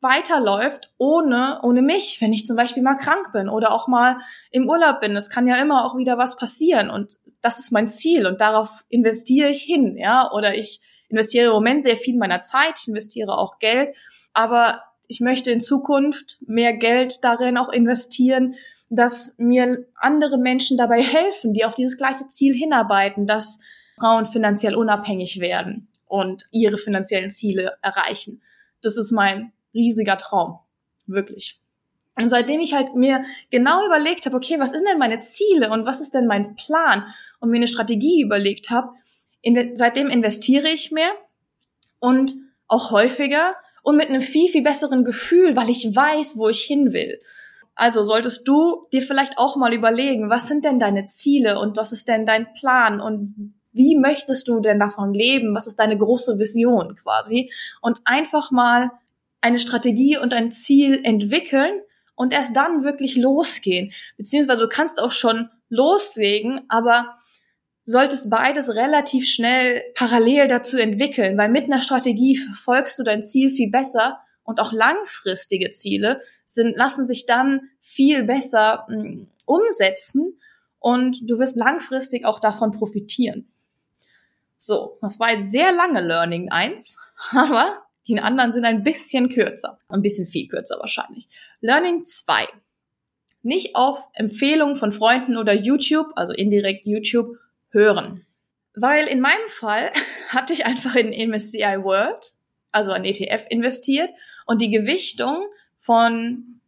weiterläuft 0.00 0.92
ohne, 0.98 1.60
ohne 1.62 1.80
mich, 1.80 2.20
wenn 2.20 2.32
ich 2.32 2.44
zum 2.44 2.56
Beispiel 2.56 2.82
mal 2.82 2.96
krank 2.96 3.32
bin 3.32 3.48
oder 3.48 3.72
auch 3.72 3.86
mal 3.88 4.18
im 4.50 4.68
Urlaub 4.68 5.00
bin. 5.00 5.16
Es 5.16 5.30
kann 5.30 5.46
ja 5.46 5.54
immer 5.56 5.86
auch 5.86 5.96
wieder 5.96 6.18
was 6.18 6.36
passieren 6.36 6.90
und 6.90 7.16
das 7.40 7.60
ist 7.60 7.70
mein 7.70 7.88
Ziel 7.88 8.26
und 8.26 8.40
darauf 8.40 8.84
investiere 8.88 9.48
ich 9.48 9.62
hin, 9.62 9.96
ja, 9.96 10.30
oder 10.32 10.54
ich 10.54 10.80
investiere 11.08 11.46
im 11.46 11.52
Moment 11.52 11.84
sehr 11.84 11.96
viel 11.96 12.18
meiner 12.18 12.42
Zeit, 12.42 12.80
ich 12.80 12.88
investiere 12.88 13.38
auch 13.38 13.58
Geld 13.58 13.94
aber 14.32 14.82
ich 15.06 15.20
möchte 15.20 15.50
in 15.50 15.60
Zukunft 15.60 16.38
mehr 16.40 16.72
Geld 16.72 17.22
darin 17.22 17.58
auch 17.58 17.68
investieren, 17.68 18.54
dass 18.88 19.36
mir 19.38 19.86
andere 19.96 20.38
Menschen 20.38 20.76
dabei 20.76 21.02
helfen, 21.02 21.54
die 21.54 21.64
auf 21.64 21.74
dieses 21.74 21.96
gleiche 21.96 22.28
Ziel 22.28 22.54
hinarbeiten, 22.54 23.26
dass 23.26 23.60
Frauen 23.98 24.26
finanziell 24.26 24.74
unabhängig 24.74 25.40
werden 25.40 25.88
und 26.06 26.46
ihre 26.50 26.78
finanziellen 26.78 27.30
Ziele 27.30 27.76
erreichen. 27.82 28.42
Das 28.82 28.96
ist 28.96 29.12
mein 29.12 29.52
riesiger 29.74 30.18
Traum. 30.18 30.58
Wirklich. 31.06 31.58
Und 32.16 32.28
seitdem 32.28 32.60
ich 32.60 32.74
halt 32.74 32.94
mir 32.94 33.24
genau 33.50 33.84
überlegt 33.86 34.26
habe, 34.26 34.36
okay, 34.36 34.58
was 34.58 34.72
sind 34.72 34.86
denn 34.86 34.98
meine 34.98 35.18
Ziele 35.18 35.70
und 35.70 35.86
was 35.86 36.00
ist 36.00 36.14
denn 36.14 36.26
mein 36.26 36.56
Plan 36.56 37.06
und 37.40 37.50
mir 37.50 37.56
eine 37.56 37.66
Strategie 37.66 38.22
überlegt 38.22 38.70
habe, 38.70 38.90
in, 39.40 39.74
seitdem 39.74 40.08
investiere 40.08 40.68
ich 40.68 40.92
mehr 40.92 41.10
und 41.98 42.34
auch 42.68 42.90
häufiger 42.90 43.54
und 43.82 43.96
mit 43.96 44.08
einem 44.08 44.22
viel, 44.22 44.48
viel 44.48 44.62
besseren 44.62 45.04
Gefühl, 45.04 45.56
weil 45.56 45.70
ich 45.70 45.94
weiß, 45.94 46.38
wo 46.38 46.48
ich 46.48 46.62
hin 46.62 46.92
will. 46.92 47.20
Also 47.74 48.02
solltest 48.02 48.46
du 48.46 48.86
dir 48.92 49.02
vielleicht 49.02 49.38
auch 49.38 49.56
mal 49.56 49.72
überlegen, 49.72 50.30
was 50.30 50.46
sind 50.46 50.64
denn 50.64 50.78
deine 50.78 51.04
Ziele 51.04 51.58
und 51.58 51.76
was 51.76 51.92
ist 51.92 52.08
denn 52.08 52.26
dein 52.26 52.52
Plan 52.54 53.00
und 53.00 53.54
wie 53.72 53.96
möchtest 53.96 54.48
du 54.48 54.60
denn 54.60 54.78
davon 54.78 55.14
leben? 55.14 55.54
Was 55.54 55.66
ist 55.66 55.76
deine 55.76 55.96
große 55.96 56.38
Vision 56.38 56.94
quasi? 56.96 57.50
Und 57.80 57.98
einfach 58.04 58.50
mal 58.50 58.90
eine 59.40 59.58
Strategie 59.58 60.18
und 60.18 60.34
ein 60.34 60.50
Ziel 60.50 61.00
entwickeln 61.02 61.80
und 62.14 62.34
erst 62.34 62.54
dann 62.54 62.84
wirklich 62.84 63.16
losgehen. 63.16 63.92
Beziehungsweise 64.18 64.60
du 64.60 64.68
kannst 64.68 65.00
auch 65.00 65.10
schon 65.10 65.48
loslegen, 65.70 66.60
aber 66.68 67.16
solltest 67.84 68.30
beides 68.30 68.70
relativ 68.70 69.26
schnell 69.26 69.82
parallel 69.94 70.48
dazu 70.48 70.78
entwickeln, 70.78 71.36
weil 71.36 71.48
mit 71.48 71.64
einer 71.64 71.80
Strategie 71.80 72.36
verfolgst 72.36 72.98
du 72.98 73.02
dein 73.02 73.22
Ziel 73.22 73.50
viel 73.50 73.70
besser 73.70 74.20
und 74.44 74.60
auch 74.60 74.72
langfristige 74.72 75.70
Ziele 75.70 76.20
sind, 76.46 76.76
lassen 76.76 77.06
sich 77.06 77.26
dann 77.26 77.70
viel 77.80 78.24
besser 78.24 78.86
mh, 78.88 79.02
hm, 79.02 79.26
umsetzen 79.46 80.38
und 80.78 81.18
du 81.28 81.38
wirst 81.38 81.56
langfristig 81.56 82.24
auch 82.24 82.40
davon 82.40 82.72
profitieren. 82.72 83.48
So, 84.56 84.98
das 85.00 85.18
war 85.18 85.32
jetzt 85.32 85.50
sehr 85.50 85.72
lange 85.72 86.00
Learning 86.00 86.50
1, 86.50 86.98
aber 87.32 87.82
die 88.06 88.18
anderen 88.18 88.52
sind 88.52 88.64
ein 88.64 88.82
bisschen 88.82 89.28
kürzer. 89.28 89.78
Ein 89.88 90.02
bisschen 90.02 90.26
viel 90.26 90.48
kürzer 90.48 90.78
wahrscheinlich. 90.80 91.28
Learning 91.60 92.04
2. 92.04 92.46
Nicht 93.42 93.74
auf 93.74 94.08
Empfehlungen 94.14 94.76
von 94.76 94.92
Freunden 94.92 95.36
oder 95.36 95.52
YouTube, 95.52 96.12
also 96.14 96.32
indirekt 96.32 96.86
YouTube, 96.86 97.36
hören. 97.72 98.24
Weil 98.74 99.06
in 99.06 99.20
meinem 99.20 99.48
Fall 99.48 99.90
hatte 100.28 100.52
ich 100.52 100.64
einfach 100.64 100.94
in 100.94 101.30
MSCI 101.30 101.82
World, 101.82 102.34
also 102.70 102.90
ein 102.90 103.04
ETF 103.04 103.46
investiert 103.50 104.10
und 104.46 104.62
die 104.62 104.70
Gewichtung 104.70 105.46
von 105.76 106.60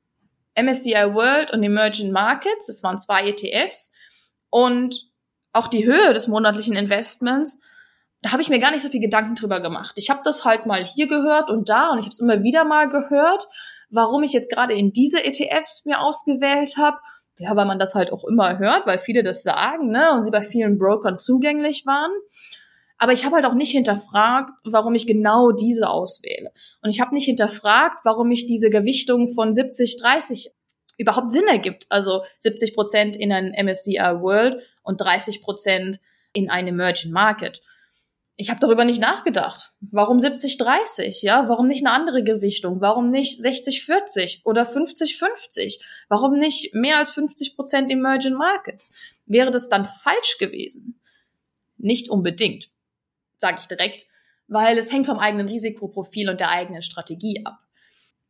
MSCI 0.60 1.14
World 1.14 1.52
und 1.52 1.62
Emerging 1.62 2.10
Markets, 2.10 2.66
das 2.66 2.82
waren 2.82 2.98
zwei 2.98 3.28
ETFs 3.28 3.92
und 4.50 5.08
auch 5.52 5.68
die 5.68 5.86
Höhe 5.86 6.12
des 6.12 6.28
monatlichen 6.28 6.74
Investments 6.74 7.60
da 8.24 8.32
habe 8.32 8.40
ich 8.40 8.48
mir 8.48 8.58
gar 8.58 8.70
nicht 8.70 8.80
so 8.80 8.88
viel 8.88 9.02
Gedanken 9.02 9.34
drüber 9.34 9.60
gemacht. 9.60 9.92
Ich 9.96 10.08
habe 10.08 10.22
das 10.24 10.46
halt 10.46 10.64
mal 10.64 10.82
hier 10.82 11.06
gehört 11.06 11.50
und 11.50 11.68
da 11.68 11.90
und 11.90 11.98
ich 11.98 12.06
habe 12.06 12.12
es 12.12 12.20
immer 12.20 12.42
wieder 12.42 12.64
mal 12.64 12.88
gehört, 12.88 13.46
warum 13.90 14.22
ich 14.22 14.32
jetzt 14.32 14.50
gerade 14.50 14.72
in 14.72 14.94
diese 14.94 15.22
ETFs 15.22 15.84
mir 15.84 16.00
ausgewählt 16.00 16.78
habe. 16.78 16.96
Ja, 17.38 17.56
weil 17.56 17.66
man 17.66 17.78
das 17.78 17.94
halt 17.94 18.12
auch 18.12 18.24
immer 18.24 18.58
hört, 18.58 18.86
weil 18.86 18.98
viele 18.98 19.22
das 19.24 19.42
sagen, 19.42 19.88
ne, 19.90 20.12
und 20.12 20.22
sie 20.22 20.30
bei 20.30 20.42
vielen 20.42 20.78
Brokern 20.78 21.16
zugänglich 21.16 21.84
waren. 21.84 22.12
Aber 22.96 23.12
ich 23.12 23.24
habe 23.24 23.34
halt 23.34 23.44
auch 23.44 23.54
nicht 23.54 23.72
hinterfragt, 23.72 24.50
warum 24.64 24.94
ich 24.94 25.06
genau 25.06 25.50
diese 25.50 25.88
auswähle. 25.88 26.52
Und 26.80 26.90
ich 26.90 27.00
habe 27.00 27.12
nicht 27.12 27.24
hinterfragt, 27.24 28.04
warum 28.04 28.30
ich 28.30 28.46
diese 28.46 28.70
Gewichtung 28.70 29.28
von 29.28 29.52
70, 29.52 29.96
30 30.00 30.52
überhaupt 30.96 31.30
Sinn 31.30 31.46
ergibt. 31.48 31.86
Also 31.90 32.22
70 32.38 32.72
Prozent 32.74 33.16
in 33.16 33.32
ein 33.32 33.52
MSCI 33.52 33.98
World 34.20 34.62
und 34.82 35.00
30 35.00 35.42
Prozent 35.42 35.98
in 36.32 36.50
ein 36.50 36.68
Emerging 36.68 37.10
Market 37.10 37.60
ich 38.36 38.50
habe 38.50 38.58
darüber 38.58 38.84
nicht 38.84 39.00
nachgedacht. 39.00 39.72
Warum 39.80 40.18
70-30? 40.18 41.24
Ja, 41.24 41.48
warum 41.48 41.68
nicht 41.68 41.86
eine 41.86 41.94
andere 41.94 42.24
Gewichtung? 42.24 42.80
Warum 42.80 43.10
nicht 43.10 43.40
60-40 43.40 44.40
oder 44.44 44.64
50-50? 44.64 45.80
Warum 46.08 46.38
nicht 46.38 46.74
mehr 46.74 46.98
als 46.98 47.12
50 47.12 47.54
Prozent 47.54 47.92
Emerging 47.92 48.34
Markets? 48.34 48.92
Wäre 49.26 49.52
das 49.52 49.68
dann 49.68 49.84
falsch 49.84 50.38
gewesen? 50.38 51.00
Nicht 51.76 52.10
unbedingt, 52.10 52.70
sage 53.36 53.58
ich 53.60 53.66
direkt, 53.66 54.06
weil 54.48 54.78
es 54.78 54.92
hängt 54.92 55.06
vom 55.06 55.18
eigenen 55.18 55.48
Risikoprofil 55.48 56.28
und 56.28 56.40
der 56.40 56.50
eigenen 56.50 56.82
Strategie 56.82 57.42
ab. 57.44 57.58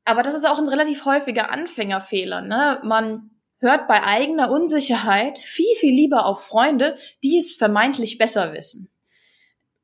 Aber 0.04 0.22
das 0.22 0.34
ist 0.34 0.46
auch 0.46 0.58
ein 0.58 0.68
relativ 0.68 1.06
häufiger 1.06 1.50
Anfängerfehler. 1.50 2.42
Ne? 2.42 2.78
Man 2.84 3.30
hört 3.58 3.88
bei 3.88 4.02
eigener 4.02 4.50
Unsicherheit 4.50 5.38
viel, 5.38 5.74
viel 5.76 5.94
lieber 5.94 6.26
auf 6.26 6.44
Freunde, 6.44 6.96
die 7.22 7.38
es 7.38 7.54
vermeintlich 7.54 8.18
besser 8.18 8.52
wissen 8.52 8.90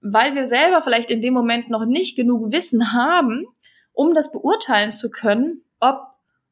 weil 0.00 0.34
wir 0.34 0.46
selber 0.46 0.82
vielleicht 0.82 1.10
in 1.10 1.20
dem 1.20 1.34
Moment 1.34 1.70
noch 1.70 1.84
nicht 1.84 2.16
genug 2.16 2.52
Wissen 2.52 2.92
haben, 2.92 3.46
um 3.92 4.14
das 4.14 4.32
beurteilen 4.32 4.90
zu 4.90 5.10
können, 5.10 5.62
ob 5.78 6.00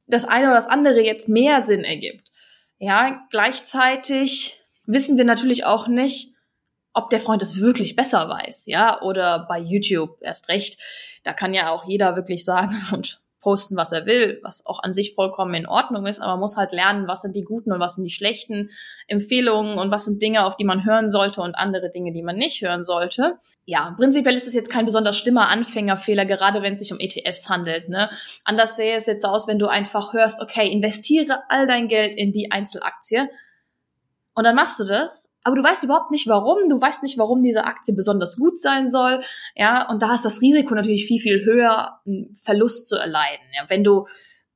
das 0.07 0.25
eine 0.25 0.47
oder 0.47 0.55
das 0.55 0.69
andere 0.69 1.01
jetzt 1.01 1.29
mehr 1.29 1.63
Sinn 1.63 1.85
ergibt. 1.85 2.31
Ja, 2.79 3.27
gleichzeitig 3.31 4.61
wissen 4.85 5.17
wir 5.17 5.25
natürlich 5.25 5.65
auch 5.65 5.89
nicht, 5.89 6.35
ob 6.95 7.11
der 7.11 7.21
Freund 7.21 7.43
es 7.43 7.61
wirklich 7.61 7.97
besser 7.97 8.29
weiß, 8.29 8.67
ja, 8.67 9.01
oder 9.03 9.47
bei 9.49 9.59
YouTube 9.59 10.19
erst 10.21 10.49
recht. 10.49 10.81
Da 11.23 11.33
kann 11.33 11.55
ja 11.55 11.71
auch 11.71 11.87
jeder 11.87 12.17
wirklich 12.17 12.45
sagen 12.45 12.77
und 12.93 13.21
posten, 13.49 13.79
was 13.79 13.93
er 13.93 14.05
will, 14.05 14.41
was 14.43 14.67
auch 14.67 14.83
an 14.83 14.93
sich 14.93 15.15
vollkommen 15.15 15.55
in 15.55 15.67
Ordnung 15.67 16.05
ist, 16.05 16.21
aber 16.21 16.33
man 16.33 16.41
muss 16.41 16.59
halt 16.59 16.71
lernen, 16.73 17.09
was 17.09 17.23
sind 17.23 17.35
die 17.35 17.45
guten 17.45 17.73
und 17.73 17.81
was 17.81 17.95
sind 17.95 18.05
die 18.05 18.11
schlechten 18.11 18.69
Empfehlungen 19.07 19.79
und 19.79 19.91
was 19.91 20.05
sind 20.05 20.21
Dinge, 20.21 20.45
auf 20.45 20.57
die 20.57 20.67
man 20.67 20.85
hören 20.85 21.09
sollte 21.09 21.41
und 21.41 21.55
andere 21.55 21.89
Dinge, 21.89 22.13
die 22.13 22.21
man 22.21 22.37
nicht 22.37 22.61
hören 22.61 22.85
sollte. 22.85 23.39
Ja, 23.65 23.95
prinzipiell 23.97 24.35
ist 24.35 24.47
es 24.47 24.53
jetzt 24.53 24.71
kein 24.71 24.85
besonders 24.85 25.17
schlimmer 25.17 25.49
Anfängerfehler, 25.49 26.27
gerade 26.27 26.61
wenn 26.61 26.75
es 26.75 26.81
sich 26.81 26.93
um 26.93 27.01
ETFs 27.01 27.49
handelt. 27.49 27.89
Ne? 27.89 28.11
Anders 28.45 28.77
sähe 28.77 28.95
es 28.95 29.07
jetzt 29.07 29.25
aus, 29.25 29.49
wenn 29.49 29.59
du 29.59 29.67
einfach 29.67 30.13
hörst, 30.13 30.43
okay, 30.43 30.71
investiere 30.71 31.39
all 31.49 31.67
dein 31.67 31.89
Geld 31.89 32.19
in 32.19 32.33
die 32.33 32.53
Einzelaktie 32.53 33.31
und 34.39 34.45
dann 34.45 34.55
machst 34.55 34.81
du 34.81 34.85
das 34.85 35.35
aber 35.49 35.57
du 35.57 35.63
weißt 35.63 35.85
überhaupt 35.85 36.11
nicht 36.11 36.29
warum, 36.29 36.69
du 36.69 36.79
weißt 36.79 37.03
nicht, 37.03 37.17
warum 37.17 37.43
diese 37.43 37.65
Aktie 37.65 37.95
besonders 37.95 38.37
gut 38.37 38.61
sein 38.61 38.87
soll, 38.87 39.23
ja, 39.57 39.89
und 39.91 40.03
da 40.03 40.13
ist 40.13 40.27
das 40.27 40.43
Risiko 40.43 40.75
natürlich 40.75 41.07
viel, 41.07 41.21
viel 41.21 41.43
höher, 41.43 42.01
einen 42.07 42.35
Verlust 42.37 42.87
zu 42.87 42.97
erleiden, 42.97 43.47
ja, 43.57 43.65
wenn 43.69 43.83
du 43.83 44.07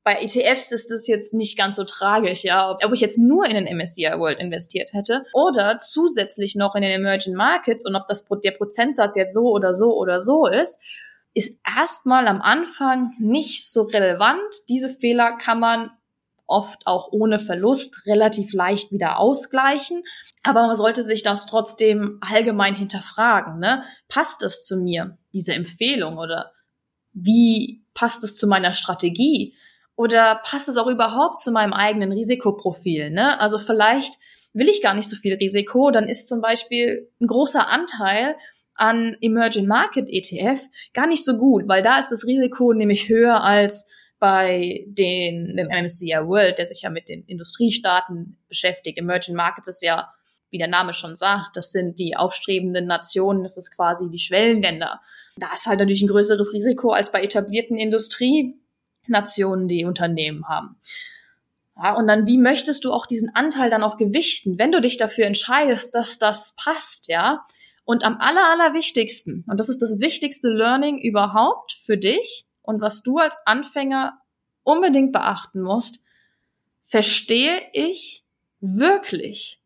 bei 0.04 0.16
ETFs 0.20 0.70
ist 0.70 0.90
das 0.90 1.06
jetzt 1.06 1.32
nicht 1.32 1.56
ganz 1.56 1.76
so 1.76 1.84
tragisch, 1.84 2.42
ja. 2.42 2.76
Ob 2.84 2.92
ich 2.92 3.00
jetzt 3.00 3.18
nur 3.18 3.46
in 3.46 3.54
den 3.54 3.74
MSCI 3.74 4.18
World 4.18 4.40
investiert 4.40 4.92
hätte 4.92 5.24
oder 5.32 5.78
zusätzlich 5.78 6.56
noch 6.56 6.74
in 6.74 6.82
den 6.82 6.90
Emerging 6.90 7.34
Markets 7.34 7.86
und 7.86 7.94
ob 7.94 8.08
das 8.08 8.26
der 8.44 8.50
Prozentsatz 8.50 9.16
jetzt 9.16 9.32
so 9.32 9.52
oder 9.52 9.72
so 9.72 9.96
oder 9.96 10.18
so 10.18 10.46
ist, 10.46 10.82
ist 11.34 11.58
erstmal 11.64 12.26
am 12.26 12.42
Anfang 12.42 13.12
nicht 13.20 13.70
so 13.70 13.82
relevant. 13.82 14.42
Diese 14.68 14.90
Fehler 14.90 15.38
kann 15.38 15.60
man 15.60 15.92
oft 16.52 16.86
auch 16.86 17.08
ohne 17.10 17.38
Verlust 17.38 18.06
relativ 18.06 18.52
leicht 18.52 18.92
wieder 18.92 19.18
ausgleichen. 19.18 20.02
Aber 20.44 20.66
man 20.66 20.76
sollte 20.76 21.02
sich 21.02 21.22
das 21.22 21.46
trotzdem 21.46 22.18
allgemein 22.20 22.74
hinterfragen. 22.74 23.58
Ne? 23.58 23.82
Passt 24.08 24.42
es 24.42 24.64
zu 24.64 24.76
mir, 24.76 25.18
diese 25.32 25.54
Empfehlung? 25.54 26.18
Oder 26.18 26.52
wie 27.12 27.84
passt 27.94 28.22
es 28.24 28.36
zu 28.36 28.46
meiner 28.46 28.72
Strategie? 28.72 29.54
Oder 29.96 30.40
passt 30.44 30.68
es 30.68 30.76
auch 30.76 30.88
überhaupt 30.88 31.38
zu 31.38 31.52
meinem 31.52 31.72
eigenen 31.72 32.12
Risikoprofil? 32.12 33.10
Ne? 33.10 33.40
Also 33.40 33.58
vielleicht 33.58 34.14
will 34.52 34.68
ich 34.68 34.82
gar 34.82 34.94
nicht 34.94 35.08
so 35.08 35.16
viel 35.16 35.34
Risiko, 35.34 35.90
dann 35.90 36.08
ist 36.08 36.28
zum 36.28 36.40
Beispiel 36.40 37.10
ein 37.20 37.26
großer 37.26 37.70
Anteil 37.70 38.36
an 38.74 39.16
Emerging 39.20 39.66
Market 39.66 40.08
ETF 40.08 40.66
gar 40.94 41.06
nicht 41.06 41.24
so 41.24 41.36
gut, 41.36 41.68
weil 41.68 41.82
da 41.82 41.98
ist 41.98 42.10
das 42.10 42.26
Risiko 42.26 42.72
nämlich 42.72 43.08
höher 43.08 43.42
als 43.42 43.88
bei 44.22 44.84
den, 44.86 45.56
dem 45.56 45.66
MSCI 45.66 46.14
World, 46.22 46.56
der 46.56 46.66
sich 46.66 46.82
ja 46.82 46.90
mit 46.90 47.08
den 47.08 47.24
Industriestaaten 47.24 48.38
beschäftigt. 48.46 48.96
Emerging 48.96 49.34
Markets 49.34 49.66
ist 49.66 49.82
ja 49.82 50.12
wie 50.50 50.58
der 50.58 50.68
Name 50.68 50.92
schon 50.92 51.16
sagt, 51.16 51.56
das 51.56 51.72
sind 51.72 51.98
die 51.98 52.14
aufstrebenden 52.14 52.86
Nationen, 52.86 53.42
das 53.42 53.56
ist 53.56 53.74
quasi 53.74 54.08
die 54.10 54.20
Schwellenländer. 54.20 55.00
Da 55.38 55.52
ist 55.52 55.66
halt 55.66 55.80
natürlich 55.80 56.02
ein 56.02 56.08
größeres 56.08 56.52
Risiko 56.52 56.90
als 56.90 57.10
bei 57.10 57.20
etablierten 57.20 57.76
Industrienationen, 57.76 59.66
die 59.66 59.84
Unternehmen 59.84 60.46
haben. 60.48 60.76
Ja, 61.76 61.94
und 61.96 62.06
dann, 62.06 62.28
wie 62.28 62.38
möchtest 62.38 62.84
du 62.84 62.92
auch 62.92 63.06
diesen 63.06 63.34
Anteil 63.34 63.70
dann 63.70 63.82
auch 63.82 63.96
gewichten, 63.96 64.56
wenn 64.56 64.70
du 64.70 64.80
dich 64.80 64.98
dafür 64.98 65.24
entscheidest, 65.24 65.96
dass 65.96 66.20
das 66.20 66.54
passt, 66.62 67.08
ja? 67.08 67.44
Und 67.84 68.04
am 68.04 68.18
aller, 68.20 68.48
aller 68.52 68.72
wichtigsten, 68.74 69.44
und 69.48 69.58
das 69.58 69.68
ist 69.68 69.82
das 69.82 69.98
wichtigste 69.98 70.46
Learning 70.48 70.98
überhaupt 70.98 71.72
für 71.72 71.98
dich 71.98 72.46
und 72.62 72.80
was 72.80 73.02
du 73.02 73.18
als 73.18 73.36
Anfänger 73.44 74.18
unbedingt 74.62 75.12
beachten 75.12 75.60
musst, 75.60 76.02
verstehe 76.84 77.60
ich 77.72 78.24
wirklich, 78.60 79.60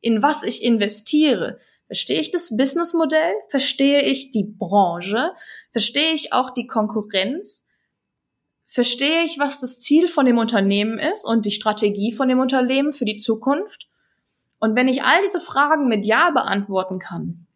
in 0.00 0.22
was 0.22 0.42
ich 0.42 0.62
investiere. 0.62 1.58
Verstehe 1.86 2.20
ich 2.20 2.30
das 2.30 2.56
Businessmodell? 2.56 3.34
Verstehe 3.48 4.02
ich 4.02 4.30
die 4.30 4.44
Branche? 4.44 5.32
Verstehe 5.70 6.12
ich 6.12 6.32
auch 6.32 6.50
die 6.50 6.66
Konkurrenz? 6.66 7.66
Verstehe 8.66 9.22
ich, 9.22 9.38
was 9.38 9.60
das 9.60 9.80
Ziel 9.80 10.08
von 10.08 10.26
dem 10.26 10.38
Unternehmen 10.38 10.98
ist 10.98 11.24
und 11.24 11.46
die 11.46 11.52
Strategie 11.52 12.12
von 12.12 12.28
dem 12.28 12.40
Unternehmen 12.40 12.92
für 12.92 13.04
die 13.04 13.16
Zukunft? 13.16 13.88
Und 14.58 14.74
wenn 14.74 14.88
ich 14.88 15.04
all 15.04 15.22
diese 15.22 15.40
Fragen 15.40 15.86
mit 15.86 16.04
Ja 16.04 16.30
beantworten 16.30 16.98
kann, 16.98 17.46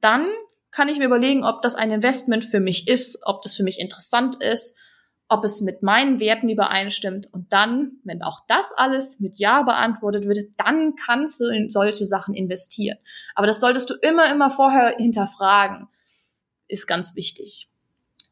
dann 0.00 0.28
kann 0.70 0.88
ich 0.88 0.98
mir 0.98 1.06
überlegen, 1.06 1.44
ob 1.44 1.62
das 1.62 1.74
ein 1.74 1.90
Investment 1.90 2.44
für 2.44 2.60
mich 2.60 2.88
ist, 2.88 3.20
ob 3.24 3.42
das 3.42 3.56
für 3.56 3.62
mich 3.62 3.80
interessant 3.80 4.42
ist, 4.42 4.78
ob 5.28 5.44
es 5.44 5.60
mit 5.60 5.82
meinen 5.82 6.20
Werten 6.20 6.48
übereinstimmt. 6.48 7.32
Und 7.32 7.52
dann, 7.52 7.92
wenn 8.04 8.22
auch 8.22 8.40
das 8.48 8.72
alles 8.72 9.20
mit 9.20 9.38
Ja 9.38 9.62
beantwortet 9.62 10.26
wird, 10.26 10.50
dann 10.56 10.96
kannst 10.96 11.40
du 11.40 11.46
in 11.46 11.68
solche 11.68 12.06
Sachen 12.06 12.34
investieren. 12.34 12.98
Aber 13.34 13.46
das 13.46 13.60
solltest 13.60 13.90
du 13.90 13.94
immer, 13.94 14.30
immer 14.30 14.50
vorher 14.50 14.96
hinterfragen. 14.96 15.88
Ist 16.66 16.86
ganz 16.86 17.14
wichtig. 17.16 17.68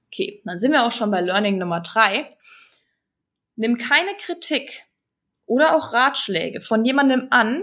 Okay, 0.08 0.42
dann 0.44 0.58
sind 0.58 0.72
wir 0.72 0.84
auch 0.84 0.92
schon 0.92 1.10
bei 1.10 1.20
Learning 1.20 1.58
Nummer 1.58 1.80
drei. 1.80 2.36
Nimm 3.56 3.78
keine 3.78 4.14
Kritik 4.18 4.84
oder 5.46 5.76
auch 5.76 5.92
Ratschläge 5.92 6.60
von 6.60 6.84
jemandem 6.84 7.28
an, 7.30 7.62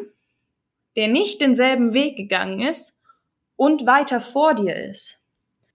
der 0.95 1.07
nicht 1.07 1.41
denselben 1.41 1.93
Weg 1.93 2.15
gegangen 2.15 2.61
ist 2.61 2.94
und 3.55 3.85
weiter 3.85 4.21
vor 4.21 4.53
dir 4.53 4.75
ist. 4.75 5.19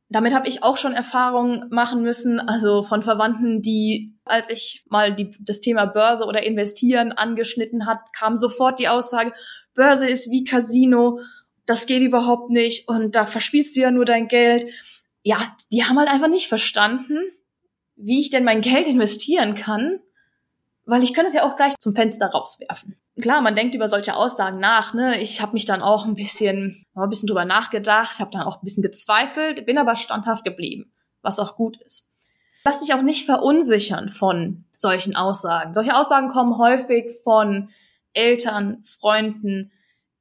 Damit 0.09 0.35
habe 0.35 0.49
ich 0.49 0.63
auch 0.63 0.77
schon 0.77 0.93
Erfahrungen 0.93 1.67
machen 1.71 2.03
müssen, 2.03 2.41
also 2.41 2.83
von 2.83 3.03
Verwandten, 3.03 3.63
die, 3.63 4.17
als 4.25 4.51
ich 4.51 4.85
mal 4.89 5.15
die, 5.15 5.37
das 5.41 5.61
Thema 5.61 5.87
Börse 5.87 6.25
oder 6.25 6.43
Investieren 6.43 7.13
angeschnitten 7.13 7.87
hat, 7.87 8.13
kam 8.13 8.37
sofort 8.37 8.79
die 8.79 8.89
Aussage, 8.89 9.33
Börse 9.75 10.09
ist 10.09 10.31
wie 10.31 10.45
Casino, 10.45 11.21
das 11.65 11.87
geht 11.87 12.03
überhaupt 12.03 12.51
nicht 12.51 12.89
und 12.89 13.15
da 13.15 13.25
verspielst 13.25 13.77
du 13.77 13.83
ja 13.83 13.93
nur 13.93 14.05
dein 14.05 14.27
Geld 14.27 14.67
ja, 15.23 15.57
die 15.71 15.85
haben 15.85 15.99
halt 15.99 16.09
einfach 16.09 16.29
nicht 16.29 16.49
verstanden, 16.49 17.19
wie 17.97 18.21
ich 18.21 18.31
denn 18.31 18.45
mein 18.45 18.63
Geld 18.63 18.87
investieren 18.87 19.55
kann, 19.55 20.01
weil 20.87 21.03
ich 21.03 21.13
könnte 21.13 21.29
es 21.29 21.35
ja 21.35 21.45
auch 21.45 21.57
gleich 21.57 21.77
zum 21.79 21.95
Fenster 21.95 22.27
rauswerfen. 22.27 22.97
Klar, 23.21 23.41
man 23.41 23.57
denkt 23.57 23.75
über 23.75 23.89
solche 23.89 24.15
Aussagen 24.15 24.59
nach, 24.59 24.95
ne? 24.95 25.21
Ich 25.21 25.41
habe 25.41 25.53
mich 25.53 25.65
dann 25.65 25.83
auch 25.83 26.07
ein 26.07 26.15
bisschen, 26.15 26.85
ein 26.95 27.09
bisschen 27.09 27.27
drüber 27.27 27.45
nachgedacht, 27.45 28.21
habe 28.21 28.31
dann 28.31 28.43
auch 28.43 28.57
ein 28.57 28.65
bisschen 28.65 28.83
gezweifelt, 28.83 29.67
bin 29.67 29.79
aber 29.79 29.97
standhaft 29.97 30.45
geblieben, 30.45 30.93
was 31.23 31.39
auch 31.39 31.57
gut 31.57 31.81
ist. 31.85 32.09
Lass 32.65 32.81
dich 32.81 32.93
auch 32.95 33.03
nicht 33.03 33.25
verunsichern 33.25 34.11
von 34.11 34.65
solchen 34.75 35.17
Aussagen. 35.17 35.73
Solche 35.75 35.97
Aussagen 35.97 36.29
kommen 36.29 36.59
häufig 36.59 37.11
von 37.25 37.71
Eltern, 38.13 38.83
Freunden, 38.83 39.73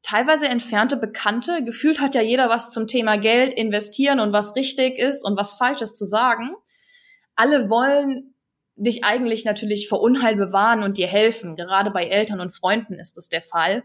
teilweise 0.01 0.47
entfernte 0.47 0.97
Bekannte. 0.97 1.63
Gefühlt 1.63 1.99
hat 1.99 2.15
ja 2.15 2.21
jeder 2.21 2.49
was 2.49 2.71
zum 2.71 2.87
Thema 2.87 3.17
Geld, 3.17 3.53
investieren 3.53 4.19
und 4.19 4.31
was 4.31 4.55
richtig 4.55 4.97
ist 4.97 5.25
und 5.25 5.37
was 5.37 5.55
falsch 5.55 5.81
ist 5.81 5.97
zu 5.97 6.05
sagen. 6.05 6.55
Alle 7.35 7.69
wollen 7.69 8.33
dich 8.79 9.03
eigentlich 9.03 9.45
natürlich 9.45 9.87
vor 9.87 10.01
Unheil 10.01 10.35
bewahren 10.35 10.83
und 10.83 10.97
dir 10.97 11.07
helfen. 11.07 11.55
Gerade 11.55 11.91
bei 11.91 12.05
Eltern 12.05 12.39
und 12.39 12.55
Freunden 12.55 12.95
ist 12.95 13.17
das 13.17 13.29
der 13.29 13.41
Fall. 13.41 13.83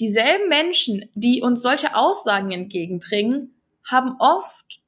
Dieselben 0.00 0.48
Menschen, 0.48 1.10
die 1.14 1.42
uns 1.42 1.62
solche 1.62 1.94
Aussagen 1.94 2.50
entgegenbringen, 2.50 3.60
haben 3.88 4.16
oft 4.18 4.80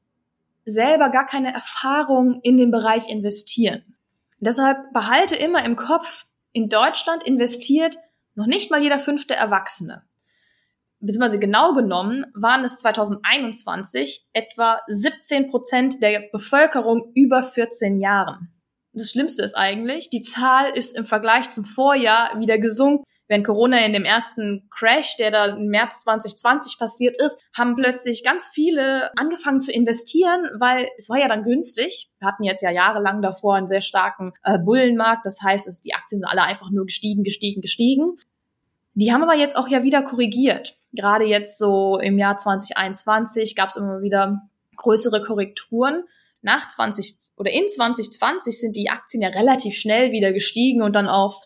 selber 0.64 1.10
gar 1.10 1.26
keine 1.26 1.52
Erfahrung 1.52 2.40
in 2.42 2.56
dem 2.56 2.70
Bereich 2.70 3.08
investieren. 3.08 3.96
Deshalb 4.38 4.92
behalte 4.92 5.36
immer 5.36 5.64
im 5.64 5.76
Kopf, 5.76 6.26
in 6.52 6.68
Deutschland 6.68 7.22
investiert 7.24 7.98
noch 8.34 8.46
nicht 8.46 8.70
mal 8.70 8.82
jeder 8.82 8.98
fünfte 8.98 9.34
Erwachsene. 9.34 10.02
Beziehungsweise 11.00 11.38
genau 11.38 11.74
genommen 11.74 12.26
waren 12.34 12.64
es 12.64 12.76
2021 12.76 14.24
etwa 14.32 14.80
17 14.86 15.50
Prozent 15.50 16.02
der 16.02 16.28
Bevölkerung 16.32 17.10
über 17.14 17.42
14 17.42 18.00
Jahren. 18.00 18.51
Das 18.94 19.10
Schlimmste 19.10 19.42
ist 19.42 19.56
eigentlich, 19.56 20.10
die 20.10 20.20
Zahl 20.20 20.70
ist 20.74 20.96
im 20.96 21.06
Vergleich 21.06 21.48
zum 21.50 21.64
Vorjahr 21.64 22.38
wieder 22.38 22.58
gesunken. 22.58 23.04
Während 23.26 23.46
Corona 23.46 23.78
in 23.78 23.94
dem 23.94 24.04
ersten 24.04 24.68
Crash, 24.68 25.16
der 25.16 25.30
da 25.30 25.46
im 25.46 25.68
März 25.68 26.00
2020 26.00 26.78
passiert 26.78 27.16
ist, 27.16 27.38
haben 27.56 27.76
plötzlich 27.76 28.22
ganz 28.24 28.48
viele 28.48 29.10
angefangen 29.16 29.60
zu 29.60 29.72
investieren, 29.72 30.44
weil 30.58 30.86
es 30.98 31.08
war 31.08 31.18
ja 31.18 31.28
dann 31.28 31.44
günstig. 31.44 32.10
Wir 32.18 32.28
hatten 32.28 32.44
jetzt 32.44 32.62
ja 32.62 32.70
jahrelang 32.70 33.22
davor 33.22 33.54
einen 33.54 33.68
sehr 33.68 33.80
starken 33.80 34.34
äh, 34.42 34.58
Bullenmarkt. 34.58 35.24
Das 35.24 35.40
heißt, 35.42 35.66
es, 35.66 35.80
die 35.80 35.94
Aktien 35.94 36.20
sind 36.20 36.28
alle 36.28 36.42
einfach 36.42 36.70
nur 36.70 36.84
gestiegen, 36.84 37.22
gestiegen, 37.22 37.62
gestiegen. 37.62 38.16
Die 38.92 39.12
haben 39.12 39.22
aber 39.22 39.36
jetzt 39.36 39.56
auch 39.56 39.68
ja 39.68 39.82
wieder 39.82 40.02
korrigiert. 40.02 40.76
Gerade 40.92 41.24
jetzt 41.24 41.56
so 41.56 41.98
im 41.98 42.18
Jahr 42.18 42.36
2021 42.36 43.56
gab 43.56 43.70
es 43.70 43.76
immer 43.76 44.02
wieder 44.02 44.42
größere 44.76 45.22
Korrekturen 45.22 46.04
nach 46.42 46.68
20 46.68 47.16
oder 47.36 47.50
in 47.50 47.68
2020 47.68 48.60
sind 48.60 48.76
die 48.76 48.90
Aktien 48.90 49.22
ja 49.22 49.28
relativ 49.28 49.74
schnell 49.74 50.12
wieder 50.12 50.32
gestiegen 50.32 50.82
und 50.82 50.94
dann 50.94 51.08
auf 51.08 51.40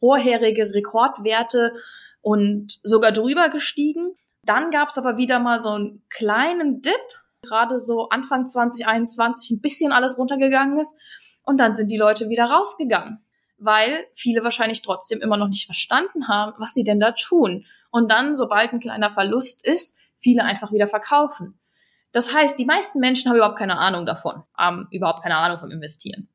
vorherige 0.00 0.74
Rekordwerte 0.74 1.72
und 2.20 2.78
sogar 2.82 3.12
drüber 3.12 3.48
gestiegen. 3.48 4.14
Dann 4.44 4.70
gab 4.70 4.88
es 4.88 4.98
aber 4.98 5.16
wieder 5.16 5.38
mal 5.38 5.60
so 5.60 5.70
einen 5.70 6.02
kleinen 6.10 6.82
Dip, 6.82 6.94
gerade 7.42 7.78
so 7.78 8.08
Anfang 8.08 8.46
2021 8.46 9.52
ein 9.52 9.60
bisschen 9.60 9.92
alles 9.92 10.18
runtergegangen 10.18 10.78
ist 10.78 10.96
und 11.44 11.58
dann 11.58 11.72
sind 11.72 11.90
die 11.90 11.96
Leute 11.96 12.28
wieder 12.28 12.44
rausgegangen, 12.44 13.24
weil 13.58 14.06
viele 14.14 14.42
wahrscheinlich 14.42 14.82
trotzdem 14.82 15.20
immer 15.20 15.36
noch 15.36 15.48
nicht 15.48 15.66
verstanden 15.66 16.28
haben, 16.28 16.54
was 16.58 16.74
sie 16.74 16.84
denn 16.84 17.00
da 17.00 17.12
tun. 17.12 17.64
Und 17.90 18.10
dann, 18.10 18.36
sobald 18.36 18.72
ein 18.72 18.80
kleiner 18.80 19.10
Verlust 19.10 19.66
ist, 19.66 19.96
viele 20.18 20.44
einfach 20.44 20.72
wieder 20.72 20.88
verkaufen. 20.88 21.58
Das 22.12 22.34
heißt, 22.34 22.58
die 22.58 22.64
meisten 22.64 22.98
Menschen 22.98 23.28
haben 23.30 23.36
überhaupt 23.36 23.58
keine 23.58 23.78
Ahnung 23.78 24.06
davon, 24.06 24.42
haben 24.56 24.88
überhaupt 24.90 25.22
keine 25.22 25.36
Ahnung 25.36 25.58
vom 25.58 25.70
Investieren. 25.70 26.28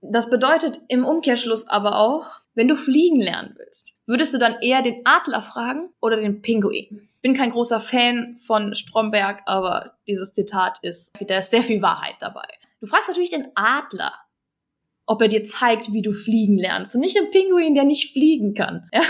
Das 0.00 0.30
bedeutet 0.30 0.80
im 0.88 1.04
Umkehrschluss 1.04 1.68
aber 1.68 1.96
auch, 1.96 2.40
wenn 2.54 2.68
du 2.68 2.74
fliegen 2.74 3.20
lernen 3.20 3.54
willst, 3.58 3.90
würdest 4.06 4.34
du 4.34 4.38
dann 4.38 4.56
eher 4.60 4.82
den 4.82 5.02
Adler 5.04 5.42
fragen 5.42 5.90
oder 6.00 6.16
den 6.16 6.42
Pinguin? 6.42 7.08
Bin 7.22 7.34
kein 7.34 7.50
großer 7.50 7.80
Fan 7.80 8.38
von 8.38 8.74
Stromberg, 8.74 9.42
aber 9.44 9.94
dieses 10.06 10.32
Zitat 10.32 10.78
ist, 10.82 11.12
da 11.20 11.38
ist 11.38 11.50
sehr 11.50 11.62
viel 11.62 11.82
Wahrheit 11.82 12.16
dabei. 12.20 12.48
Du 12.80 12.86
fragst 12.86 13.10
natürlich 13.10 13.30
den 13.30 13.52
Adler, 13.54 14.14
ob 15.10 15.20
er 15.22 15.26
dir 15.26 15.42
zeigt, 15.42 15.92
wie 15.92 16.02
du 16.02 16.12
fliegen 16.12 16.56
lernst 16.56 16.94
und 16.94 17.00
nicht 17.00 17.16
den 17.16 17.32
Pinguin, 17.32 17.74
der 17.74 17.82
nicht 17.82 18.12
fliegen 18.12 18.54
kann. 18.54 18.88
Ja? 18.94 19.02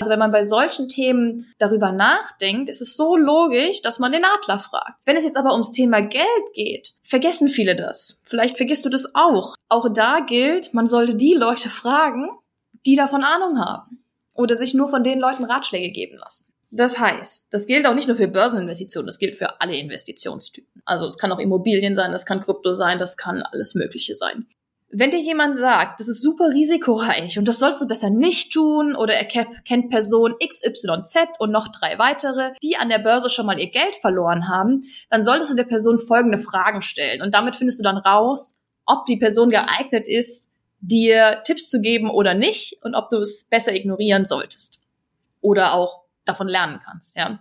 Also 0.00 0.10
wenn 0.10 0.18
man 0.18 0.32
bei 0.32 0.42
solchen 0.42 0.88
Themen 0.88 1.52
darüber 1.58 1.92
nachdenkt, 1.92 2.68
ist 2.68 2.80
es 2.80 2.96
so 2.96 3.16
logisch, 3.16 3.80
dass 3.82 4.00
man 4.00 4.10
den 4.10 4.24
Adler 4.24 4.58
fragt. 4.58 4.98
Wenn 5.04 5.16
es 5.16 5.22
jetzt 5.22 5.36
aber 5.36 5.52
ums 5.52 5.70
Thema 5.70 6.00
Geld 6.00 6.26
geht, 6.54 6.94
vergessen 7.02 7.48
viele 7.48 7.76
das. 7.76 8.20
Vielleicht 8.24 8.56
vergisst 8.56 8.84
du 8.84 8.88
das 8.88 9.14
auch. 9.14 9.54
Auch 9.68 9.88
da 9.92 10.18
gilt, 10.18 10.74
man 10.74 10.88
sollte 10.88 11.14
die 11.14 11.34
Leute 11.34 11.68
fragen, 11.68 12.28
die 12.84 12.96
davon 12.96 13.22
Ahnung 13.22 13.60
haben 13.60 14.02
oder 14.32 14.56
sich 14.56 14.74
nur 14.74 14.88
von 14.88 15.04
den 15.04 15.20
Leuten 15.20 15.44
Ratschläge 15.44 15.92
geben 15.92 16.18
lassen. 16.18 16.46
Das 16.72 16.98
heißt, 16.98 17.46
das 17.52 17.68
gilt 17.68 17.86
auch 17.86 17.94
nicht 17.94 18.08
nur 18.08 18.16
für 18.16 18.26
Börseninvestitionen, 18.26 19.06
das 19.06 19.20
gilt 19.20 19.36
für 19.36 19.60
alle 19.60 19.76
Investitionstypen. 19.76 20.82
Also 20.84 21.06
es 21.06 21.18
kann 21.18 21.30
auch 21.30 21.38
Immobilien 21.38 21.94
sein, 21.94 22.10
das 22.10 22.26
kann 22.26 22.40
Krypto 22.40 22.74
sein, 22.74 22.98
das 22.98 23.16
kann 23.16 23.42
alles 23.42 23.76
Mögliche 23.76 24.16
sein 24.16 24.48
wenn 24.96 25.10
dir 25.10 25.20
jemand 25.20 25.56
sagt, 25.56 25.98
das 25.98 26.06
ist 26.06 26.22
super 26.22 26.50
risikoreich 26.50 27.38
und 27.38 27.48
das 27.48 27.58
sollst 27.58 27.82
du 27.82 27.88
besser 27.88 28.10
nicht 28.10 28.52
tun 28.52 28.94
oder 28.94 29.14
er 29.14 29.24
kennt 29.24 29.90
Person 29.90 30.34
XYZ 30.38 31.40
und 31.40 31.50
noch 31.50 31.68
drei 31.68 31.98
weitere, 31.98 32.52
die 32.62 32.76
an 32.76 32.88
der 32.88 33.00
Börse 33.00 33.28
schon 33.28 33.46
mal 33.46 33.58
ihr 33.58 33.70
Geld 33.70 33.96
verloren 33.96 34.48
haben, 34.48 34.84
dann 35.10 35.24
solltest 35.24 35.50
du 35.50 35.56
der 35.56 35.64
Person 35.64 35.98
folgende 35.98 36.38
Fragen 36.38 36.80
stellen 36.80 37.22
und 37.22 37.34
damit 37.34 37.56
findest 37.56 37.80
du 37.80 37.82
dann 37.82 37.96
raus, 37.96 38.60
ob 38.86 39.04
die 39.06 39.16
Person 39.16 39.50
geeignet 39.50 40.06
ist, 40.06 40.52
dir 40.80 41.42
Tipps 41.44 41.68
zu 41.68 41.80
geben 41.80 42.10
oder 42.10 42.34
nicht 42.34 42.78
und 42.82 42.94
ob 42.94 43.08
du 43.10 43.16
es 43.16 43.48
besser 43.48 43.74
ignorieren 43.74 44.24
solltest 44.24 44.80
oder 45.40 45.74
auch 45.74 46.04
davon 46.24 46.46
lernen 46.46 46.80
kannst, 46.84 47.16
ja. 47.16 47.40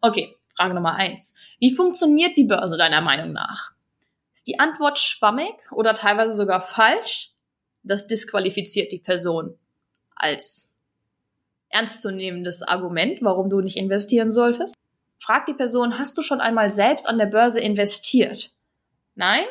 Okay, 0.00 0.36
Frage 0.56 0.74
Nummer 0.74 0.94
eins. 0.94 1.34
Wie 1.58 1.74
funktioniert 1.74 2.36
die 2.36 2.44
Börse 2.44 2.76
deiner 2.76 3.00
Meinung 3.00 3.32
nach? 3.32 3.72
Ist 4.32 4.46
die 4.46 4.58
Antwort 4.58 4.98
schwammig 4.98 5.54
oder 5.72 5.94
teilweise 5.94 6.34
sogar 6.34 6.62
falsch? 6.62 7.32
Das 7.82 8.06
disqualifiziert 8.06 8.92
die 8.92 8.98
Person 8.98 9.58
als 10.14 10.74
ernstzunehmendes 11.68 12.62
Argument, 12.62 13.18
warum 13.22 13.50
du 13.50 13.60
nicht 13.60 13.76
investieren 13.76 14.30
solltest. 14.30 14.74
Frag 15.18 15.46
die 15.46 15.54
Person, 15.54 15.98
hast 15.98 16.16
du 16.18 16.22
schon 16.22 16.40
einmal 16.40 16.70
selbst 16.70 17.08
an 17.08 17.18
der 17.18 17.26
Börse 17.26 17.60
investiert? 17.60 18.52
Nein? 19.14 19.44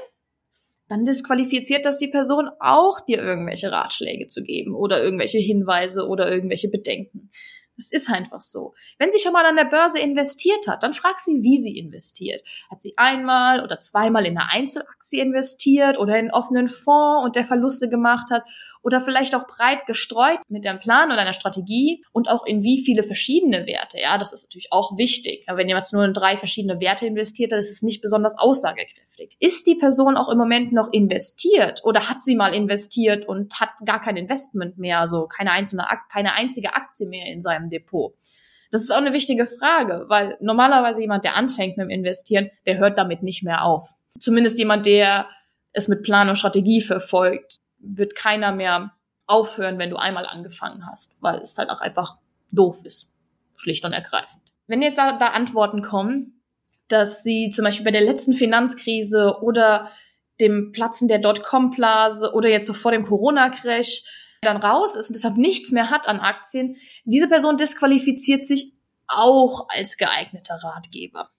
Dann 0.88 1.06
disqualifiziert 1.06 1.86
das 1.86 1.98
die 1.98 2.10
Person 2.10 2.50
auch, 2.60 3.00
dir 3.00 3.20
irgendwelche 3.20 3.72
Ratschläge 3.72 4.28
zu 4.28 4.44
geben 4.44 4.76
oder 4.76 5.02
irgendwelche 5.02 5.40
Hinweise 5.40 6.08
oder 6.08 6.30
irgendwelche 6.30 6.68
Bedenken. 6.68 7.32
Es 7.78 7.92
ist 7.92 8.10
einfach 8.10 8.42
so. 8.42 8.74
Wenn 9.00 9.12
sie 9.12 9.20
schon 9.20 9.34
mal 9.34 9.46
an 9.46 9.56
der 9.56 9.66
Börse 9.66 10.00
investiert 10.00 10.68
hat, 10.68 10.84
dann 10.84 10.94
frag 10.94 11.20
sie, 11.20 11.42
wie 11.42 11.58
sie 11.58 11.78
investiert. 11.78 12.46
Hat 12.70 12.82
sie 12.82 12.94
einmal 12.98 13.64
oder 13.64 13.80
zweimal 13.80 14.26
in 14.26 14.38
eine 14.38 14.52
Einzelaktie 14.52 15.22
investiert 15.22 15.98
oder 15.98 16.14
in 16.14 16.20
einen 16.20 16.32
offenen 16.32 16.68
Fonds 16.68 17.26
und 17.26 17.36
der 17.36 17.46
Verluste 17.46 17.90
gemacht 17.90 18.30
hat? 18.32 18.44
Oder 18.82 19.02
vielleicht 19.02 19.36
auch 19.36 19.48
breit 19.48 19.86
gestreut 19.86 20.40
mit 20.48 20.66
deinem 20.66 20.80
Plan 20.80 21.08
oder 21.08 21.18
deiner 21.18 21.34
Strategie 21.34 22.04
und 22.12 22.30
auch 22.30 22.46
in 22.46 22.64
wie 22.64 22.84
viele 22.84 23.04
verschiedene 23.04 23.66
Werte. 23.66 24.00
Ja, 24.02 24.18
das 24.18 24.34
ist 24.34 24.44
natürlich 24.46 24.72
auch 24.72 24.98
wichtig. 24.98 25.46
Wenn 25.48 25.68
jemand 25.68 25.86
nur 25.94 26.04
in 26.04 26.14
drei 26.14 26.38
verschiedene 26.38 26.80
Werte 26.80 27.06
investiert, 27.06 27.52
dann 27.52 27.60
ist 27.60 27.72
es 27.72 27.84
nicht 27.84 28.02
besonders 28.02 28.38
aussagekräftig. 28.38 29.36
Ist 29.40 29.68
die 29.68 29.76
Person 29.76 30.18
auch 30.18 30.30
im 30.30 30.38
Moment 30.38 30.72
noch 30.72 30.92
investiert 30.92 31.82
oder 31.84 32.10
hat 32.10 32.24
sie 32.24 32.36
mal 32.36 32.54
investiert 32.56 33.28
und 33.28 33.54
hat 33.60 33.70
gar 33.86 34.02
kein 34.02 34.18
Investment 34.18 34.78
mehr, 34.78 35.00
also 35.00 35.28
keine 35.28 35.52
einzelne, 35.52 35.86
keine 36.12 36.34
einzige 36.34 36.74
Aktie 36.74 37.08
mehr 37.08 37.28
in 37.28 37.42
seinem 37.42 37.70
Depot? 37.70 38.14
Das 38.72 38.82
ist 38.82 38.92
auch 38.92 38.98
eine 38.98 39.14
wichtige 39.14 39.46
Frage, 39.46 40.06
weil 40.08 40.38
normalerweise 40.40 41.02
jemand, 41.02 41.26
der 41.26 41.36
anfängt 41.36 41.78
mit 41.78 41.86
dem 41.86 41.90
Investieren, 41.90 42.50
der 42.66 42.78
hört 42.78 42.98
damit 42.98 43.22
nicht 43.22 43.44
mehr 43.44 43.66
auf. 43.66 43.94
Zumindest 44.18 44.58
jemand, 44.58 44.86
der 44.86 45.28
es 45.74 45.88
mit 45.88 46.04
Plan 46.04 46.30
und 46.30 46.38
Strategie 46.38 46.82
verfolgt, 46.82 47.60
wird 47.82 48.16
keiner 48.16 48.52
mehr 48.52 48.94
aufhören, 49.28 49.80
wenn 49.80 49.90
du 49.90 49.98
einmal 49.98 50.26
angefangen 50.26 50.86
hast, 50.88 51.18
weil 51.22 51.40
es 51.40 51.58
halt 51.58 51.70
auch 51.70 51.80
einfach 51.80 52.18
doof 52.52 52.82
ist. 52.84 53.10
Schlicht 53.56 53.86
und 53.86 53.94
ergreifend. 53.94 54.42
Wenn 54.68 54.82
jetzt 54.82 54.98
da 54.98 55.18
Antworten 55.18 55.82
kommen, 55.82 56.42
dass 56.88 57.24
sie 57.24 57.50
zum 57.50 57.66
Beispiel 57.66 57.86
bei 57.86 57.92
der 57.92 58.02
letzten 58.02 58.34
Finanzkrise 58.34 59.38
oder 59.42 59.92
dem 60.40 60.72
Platzen 60.72 61.08
der 61.08 61.20
Dotcom-Blase 61.20 62.34
oder 62.34 62.50
jetzt 62.50 62.68
so 62.68 62.74
vor 62.74 62.92
dem 62.92 63.04
Corona-Crash 63.04 64.04
dann 64.42 64.58
raus 64.58 64.96
ist 64.96 65.10
und 65.10 65.14
deshalb 65.14 65.38
nichts 65.38 65.72
mehr 65.72 65.92
hat 65.92 66.08
an 66.08 66.20
Aktien, 66.20 66.78
diese 67.06 67.28
Person 67.28 67.58
disqualifiziert 67.58 68.46
sich 68.46 68.74
auch 69.08 69.68
als 69.70 69.98
geeigneter 69.98 70.56
Ratgeber. 70.56 71.30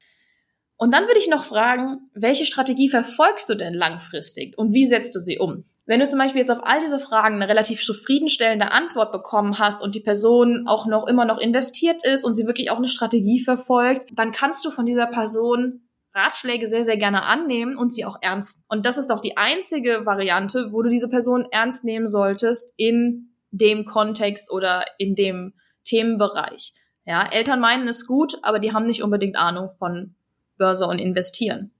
Und 0.76 0.92
dann 0.92 1.06
würde 1.06 1.18
ich 1.18 1.28
noch 1.28 1.44
fragen, 1.44 2.10
welche 2.14 2.44
Strategie 2.44 2.88
verfolgst 2.88 3.48
du 3.48 3.54
denn 3.54 3.74
langfristig 3.74 4.56
und 4.56 4.72
wie 4.72 4.86
setzt 4.86 5.14
du 5.14 5.20
sie 5.20 5.38
um? 5.38 5.64
Wenn 5.84 5.98
du 5.98 6.06
zum 6.06 6.18
Beispiel 6.18 6.40
jetzt 6.40 6.50
auf 6.50 6.60
all 6.62 6.80
diese 6.80 7.00
Fragen 7.00 7.36
eine 7.36 7.48
relativ 7.48 7.84
zufriedenstellende 7.84 8.70
Antwort 8.70 9.10
bekommen 9.10 9.58
hast 9.58 9.82
und 9.82 9.94
die 9.94 10.00
Person 10.00 10.64
auch 10.66 10.86
noch 10.86 11.08
immer 11.08 11.24
noch 11.24 11.38
investiert 11.38 12.06
ist 12.06 12.24
und 12.24 12.34
sie 12.34 12.46
wirklich 12.46 12.70
auch 12.70 12.76
eine 12.76 12.88
Strategie 12.88 13.40
verfolgt, 13.40 14.10
dann 14.14 14.30
kannst 14.30 14.64
du 14.64 14.70
von 14.70 14.86
dieser 14.86 15.06
Person 15.06 15.88
Ratschläge 16.14 16.68
sehr, 16.68 16.84
sehr 16.84 16.98
gerne 16.98 17.24
annehmen 17.24 17.76
und 17.76 17.92
sie 17.92 18.04
auch 18.04 18.18
ernst. 18.20 18.62
Und 18.68 18.86
das 18.86 18.98
ist 18.98 19.10
auch 19.10 19.20
die 19.20 19.36
einzige 19.36 20.04
Variante, 20.04 20.68
wo 20.70 20.82
du 20.82 20.90
diese 20.90 21.08
Person 21.08 21.46
ernst 21.50 21.84
nehmen 21.84 22.06
solltest 22.06 22.74
in 22.76 23.34
dem 23.50 23.84
Kontext 23.84 24.52
oder 24.52 24.84
in 24.98 25.14
dem 25.14 25.54
Themenbereich. 25.84 26.74
Ja, 27.04 27.26
Eltern 27.28 27.60
meinen 27.60 27.88
es 27.88 28.06
gut, 28.06 28.38
aber 28.42 28.58
die 28.58 28.72
haben 28.72 28.86
nicht 28.86 29.02
unbedingt 29.02 29.36
Ahnung 29.36 29.68
von 29.68 30.14
Börse 30.58 30.86
und 30.86 30.98
Investieren. 30.98 31.72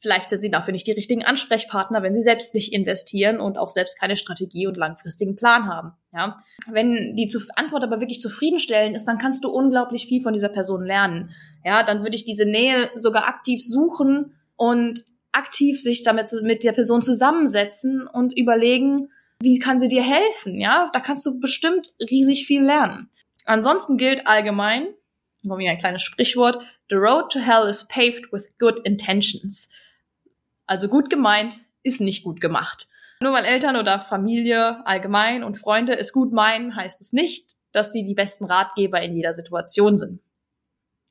Vielleicht 0.00 0.30
sind 0.30 0.40
sie 0.40 0.50
dafür 0.50 0.72
nicht 0.72 0.86
die 0.86 0.92
richtigen 0.92 1.24
Ansprechpartner, 1.24 2.02
wenn 2.02 2.14
sie 2.14 2.22
selbst 2.22 2.54
nicht 2.54 2.72
investieren 2.72 3.40
und 3.40 3.58
auch 3.58 3.68
selbst 3.68 3.98
keine 3.98 4.14
Strategie 4.14 4.68
und 4.68 4.76
langfristigen 4.76 5.34
Plan 5.34 5.66
haben. 5.66 5.92
Ja, 6.12 6.42
wenn 6.70 7.16
die 7.16 7.30
Antwort 7.56 7.82
aber 7.82 8.00
wirklich 8.00 8.20
zufriedenstellend 8.20 8.94
ist, 8.94 9.06
dann 9.06 9.18
kannst 9.18 9.42
du 9.42 9.50
unglaublich 9.50 10.06
viel 10.06 10.22
von 10.22 10.32
dieser 10.32 10.50
Person 10.50 10.84
lernen. 10.84 11.34
Ja, 11.64 11.82
dann 11.82 12.02
würde 12.04 12.14
ich 12.14 12.24
diese 12.24 12.44
Nähe 12.44 12.90
sogar 12.94 13.26
aktiv 13.26 13.60
suchen 13.60 14.34
und 14.56 15.04
aktiv 15.32 15.80
sich 15.80 16.04
damit 16.04 16.30
mit 16.42 16.62
der 16.62 16.72
Person 16.72 17.02
zusammensetzen 17.02 18.06
und 18.06 18.36
überlegen, 18.38 19.10
wie 19.40 19.58
kann 19.58 19.78
sie 19.78 19.88
dir 19.88 20.02
helfen? 20.02 20.60
Ja, 20.60 20.90
da 20.92 21.00
kannst 21.00 21.26
du 21.26 21.40
bestimmt 21.40 21.92
riesig 22.10 22.46
viel 22.46 22.62
lernen. 22.62 23.10
Ansonsten 23.44 23.96
gilt 23.96 24.26
allgemein, 24.26 24.88
noch 25.42 25.58
wieder 25.58 25.70
ein 25.70 25.78
kleines 25.78 26.02
Sprichwort, 26.02 26.62
the 26.88 26.96
road 26.96 27.30
to 27.32 27.40
hell 27.40 27.68
is 27.68 27.86
paved 27.88 28.32
with 28.32 28.44
good 28.58 28.80
intentions. 28.84 29.70
Also 30.68 30.88
gut 30.88 31.10
gemeint 31.10 31.60
ist 31.82 32.00
nicht 32.00 32.22
gut 32.22 32.40
gemacht. 32.40 32.88
Nur 33.20 33.32
weil 33.32 33.44
Eltern 33.44 33.76
oder 33.76 33.98
Familie 33.98 34.86
allgemein 34.86 35.42
und 35.42 35.56
Freunde 35.56 35.98
es 35.98 36.12
gut 36.12 36.32
meinen, 36.32 36.76
heißt 36.76 37.00
es 37.00 37.12
nicht, 37.12 37.56
dass 37.72 37.92
sie 37.92 38.04
die 38.04 38.14
besten 38.14 38.44
Ratgeber 38.44 39.00
in 39.02 39.16
jeder 39.16 39.32
Situation 39.32 39.96
sind. 39.96 40.20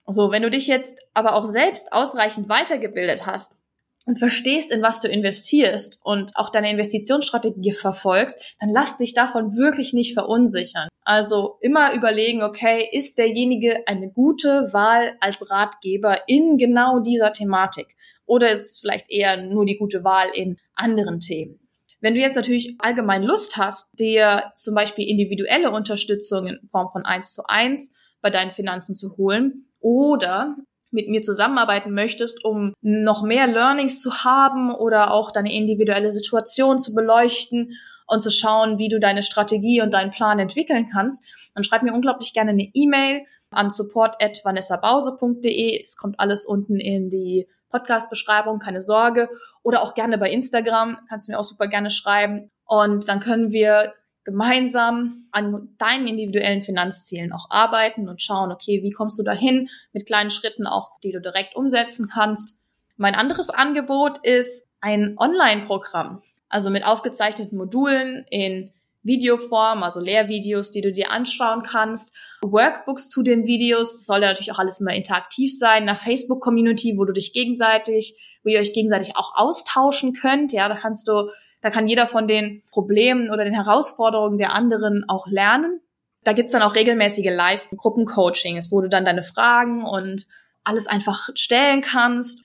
So, 0.06 0.32
wenn 0.32 0.44
du 0.44 0.50
dich 0.50 0.68
jetzt 0.68 1.00
aber 1.14 1.34
auch 1.34 1.46
selbst 1.46 1.92
ausreichend 1.92 2.48
weitergebildet 2.48 3.26
hast 3.26 3.58
und 4.06 4.20
verstehst, 4.20 4.72
in 4.72 4.82
was 4.82 5.02
du 5.02 5.10
investierst 5.10 6.00
und 6.02 6.32
auch 6.36 6.50
deine 6.50 6.72
Investitionsstrategie 6.72 7.74
verfolgst, 7.74 8.42
dann 8.62 8.70
lass 8.70 8.98
dich 8.98 9.14
davon 9.14 9.58
wirklich 9.58 9.92
nicht 9.92 10.14
verunsichern. 10.14 10.88
Also 11.04 11.58
immer 11.62 11.94
überlegen, 11.94 12.42
okay, 12.42 12.88
ist 12.90 13.18
derjenige 13.18 13.86
eine 13.86 14.10
gute 14.10 14.72
Wahl 14.72 15.12
als 15.20 15.50
Ratgeber 15.50 16.22
in 16.28 16.58
genau 16.58 17.00
dieser 17.00 17.34
Thematik? 17.34 17.98
Oder 18.28 18.52
ist 18.52 18.72
es 18.72 18.80
vielleicht 18.80 19.10
eher 19.10 19.44
nur 19.44 19.66
die 19.66 19.78
gute 19.78 20.04
Wahl 20.04 20.28
in 20.34 20.58
anderen 20.76 21.20
Themen? 21.20 21.60
Wenn 22.00 22.14
du 22.14 22.20
jetzt 22.20 22.36
natürlich 22.36 22.76
allgemein 22.78 23.24
Lust 23.24 23.58
hast, 23.58 24.00
dir 24.00 24.52
zum 24.54 24.76
Beispiel 24.76 25.10
individuelle 25.10 25.72
Unterstützung 25.72 26.46
in 26.46 26.60
Form 26.70 26.90
von 26.92 27.06
eins 27.06 27.34
zu 27.34 27.42
eins 27.48 27.92
bei 28.22 28.30
deinen 28.30 28.52
Finanzen 28.52 28.94
zu 28.94 29.18
holen 29.18 29.66
oder 29.80 30.56
mit 30.92 31.10
mir 31.10 31.22
zusammenarbeiten 31.22 31.94
möchtest, 31.94 32.46
um 32.46 32.74
noch 32.82 33.24
mehr 33.24 33.48
Learnings 33.48 34.00
zu 34.00 34.24
haben 34.24 34.74
oder 34.74 35.12
auch 35.12 35.32
deine 35.32 35.54
individuelle 35.54 36.12
Situation 36.12 36.78
zu 36.78 36.94
beleuchten 36.94 37.72
und 38.06 38.22
zu 38.22 38.30
schauen, 38.32 38.78
wie 38.78 38.90
du 38.90 39.00
deine 39.00 39.24
Strategie 39.24 39.82
und 39.82 39.92
deinen 39.92 40.12
Plan 40.12 40.40
entwickeln 40.40 40.88
kannst, 40.92 41.26
dann 41.56 41.64
schreib 41.64 41.84
mir 41.84 41.94
unglaublich 41.94 42.34
gerne 42.34 42.52
eine 42.52 42.70
E-Mail 42.74 43.22
an 43.50 43.70
support@vanessabause.de. 43.70 45.82
Es 45.82 45.96
kommt 45.98 46.20
alles 46.20 46.46
unten 46.46 46.80
in 46.80 47.10
die 47.10 47.48
Podcast-Beschreibung, 47.80 48.60
keine 48.60 48.82
Sorge. 48.82 49.30
Oder 49.64 49.82
auch 49.82 49.94
gerne 49.94 50.18
bei 50.18 50.32
Instagram, 50.32 50.98
kannst 51.10 51.28
du 51.28 51.32
mir 51.32 51.40
auch 51.40 51.44
super 51.44 51.68
gerne 51.68 51.90
schreiben. 51.90 52.52
Und 52.66 53.08
dann 53.08 53.20
können 53.20 53.52
wir 53.52 53.94
gemeinsam 54.28 55.28
an 55.32 55.70
deinen 55.78 56.06
individuellen 56.06 56.62
Finanzzielen 56.62 57.32
auch 57.32 57.50
arbeiten 57.50 58.10
und 58.10 58.22
schauen, 58.22 58.52
okay, 58.52 58.84
wie 58.84 58.92
kommst 58.92 59.18
du 59.18 59.24
dahin 59.24 59.70
mit 59.94 60.06
kleinen 60.06 60.32
Schritten 60.32 60.68
auch, 60.68 61.00
die 61.02 61.14
du 61.14 61.22
direkt 61.22 61.56
umsetzen 61.56 62.10
kannst. 62.14 62.60
Mein 62.98 63.16
anderes 63.16 63.50
Angebot 63.50 64.18
ist 64.24 64.68
ein 64.82 65.16
Online-Programm, 65.18 66.22
also 66.50 66.70
mit 66.70 66.84
aufgezeichneten 66.84 67.58
Modulen 67.58 68.26
in 68.30 68.74
Videoform, 69.08 69.82
also 69.82 70.00
Lehrvideos, 70.00 70.72
die 70.72 70.82
du 70.82 70.92
dir 70.92 71.12
anschauen 71.12 71.64
kannst, 71.64 72.16
Workbooks 72.42 73.10
zu 73.10 73.24
den 73.24 73.48
Videos, 73.48 73.94
das 73.94 74.06
soll 74.06 74.22
ja 74.22 74.28
natürlich 74.28 74.52
auch 74.52 74.60
alles 74.60 74.80
immer 74.80 74.94
interaktiv 74.94 75.58
sein, 75.58 75.84
eine 75.84 75.96
Facebook-Community, 75.96 76.96
wo 76.98 77.06
du 77.06 77.14
dich 77.14 77.34
gegenseitig, 77.34 78.16
wo 78.44 78.50
ihr 78.50 78.60
euch 78.60 78.74
gegenseitig 78.74 79.16
auch 79.16 79.34
austauschen 79.36 80.14
könnt, 80.14 80.54
ja, 80.54 80.70
da 80.70 80.76
kannst 80.76 81.08
du, 81.08 81.30
da 81.62 81.72
kann 81.72 81.88
jeder 81.88 82.06
von 82.06 82.28
den 82.28 82.62
Problemen 82.70 83.32
oder 83.32 83.44
den 83.44 83.56
Herausforderungen 83.56 84.38
der 84.38 84.54
anderen 84.54 85.04
auch 85.08 85.26
lernen. 85.28 85.82
Da 86.24 86.34
gibt's 86.34 86.52
dann 86.52 86.62
auch 86.62 86.76
regelmäßige 86.76 87.32
Live-Gruppencoachings, 87.32 88.72
wo 88.72 88.82
du 88.82 88.90
dann 88.90 89.06
deine 89.06 89.24
Fragen 89.24 89.84
und 89.84 90.28
alles 90.64 90.88
einfach 90.88 91.30
stellen 91.36 91.82
kannst. 91.82 92.44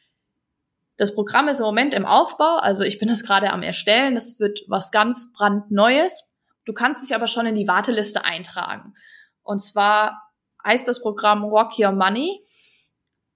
Das 0.96 1.14
Programm 1.14 1.48
ist 1.48 1.58
im 1.58 1.66
Moment 1.66 1.94
im 1.94 2.06
Aufbau, 2.06 2.58
also 2.58 2.84
ich 2.84 2.98
bin 2.98 3.08
das 3.08 3.24
gerade 3.24 3.50
am 3.50 3.62
Erstellen. 3.62 4.14
Das 4.14 4.38
wird 4.38 4.60
was 4.68 4.92
ganz 4.92 5.32
brandneues. 5.32 6.28
Du 6.64 6.72
kannst 6.72 7.02
dich 7.02 7.14
aber 7.14 7.26
schon 7.26 7.46
in 7.46 7.54
die 7.54 7.68
Warteliste 7.68 8.24
eintragen. 8.24 8.94
Und 9.42 9.60
zwar 9.60 10.32
heißt 10.64 10.86
das 10.86 11.00
Programm 11.00 11.44
Rock 11.44 11.78
Your 11.78 11.92
Money. 11.92 12.40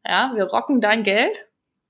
Ja, 0.06 0.32
wir 0.34 0.44
rocken 0.44 0.80
dein 0.80 1.02
Geld 1.02 1.48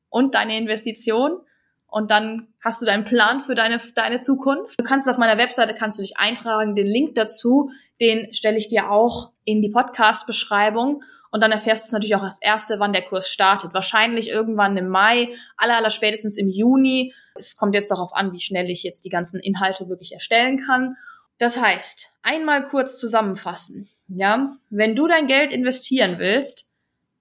und 0.09 0.35
deine 0.35 0.57
Investition 0.57 1.41
und 1.89 2.11
dann 2.11 2.49
hast 2.63 2.83
du 2.83 2.87
deinen 2.87 3.05
Plan 3.05 3.41
für 3.41 3.55
deine, 3.55 3.81
deine 3.95 4.21
Zukunft. 4.21 4.79
Du 4.79 4.85
kannst 4.85 5.09
auf 5.09 5.19
meiner 5.19 5.39
Webseite 5.39 5.75
kannst 5.75 5.99
du 5.99 6.03
dich 6.03 6.19
eintragen. 6.19 6.75
Den 6.75 6.87
Link 6.87 7.15
dazu, 7.15 7.71
den 8.01 8.33
stelle 8.35 8.59
ich 8.59 8.69
dir 8.69 8.91
auch 8.91 9.33
in 9.45 9.63
die 9.63 9.71
Podcast-Beschreibung. 9.71 11.03
Und 11.31 11.43
dann 11.43 11.53
erfährst 11.53 11.89
du 11.91 11.95
natürlich 11.95 12.17
auch 12.17 12.23
als 12.23 12.41
Erste, 12.41 12.81
wann 12.81 12.93
der 12.93 13.03
Kurs 13.03 13.29
startet. 13.29 13.75
Wahrscheinlich 13.75 14.29
irgendwann 14.29 14.77
im 14.77 14.89
Mai, 14.89 15.31
aller, 15.57 15.77
aller 15.77 15.91
spätestens 15.91 16.37
im 16.37 16.49
Juni. 16.49 17.15
Es 17.35 17.57
kommt 17.57 17.75
jetzt 17.75 17.91
darauf 17.91 18.15
an, 18.15 18.33
wie 18.33 18.41
schnell 18.41 18.71
ich 18.71 18.83
jetzt 18.83 19.05
die 19.05 19.11
ganzen 19.11 19.41
Inhalte 19.41 19.89
wirklich 19.89 20.13
erstellen 20.13 20.59
kann. 20.59 20.97
Das 21.39 21.61
heißt, 21.61 22.13
einmal 22.23 22.65
kurz 22.69 22.99
zusammenfassen. 22.99 23.89
Ja, 24.09 24.57
wenn 24.71 24.97
du 24.97 25.07
dein 25.07 25.27
Geld 25.27 25.53
investieren 25.53 26.19
willst, 26.19 26.71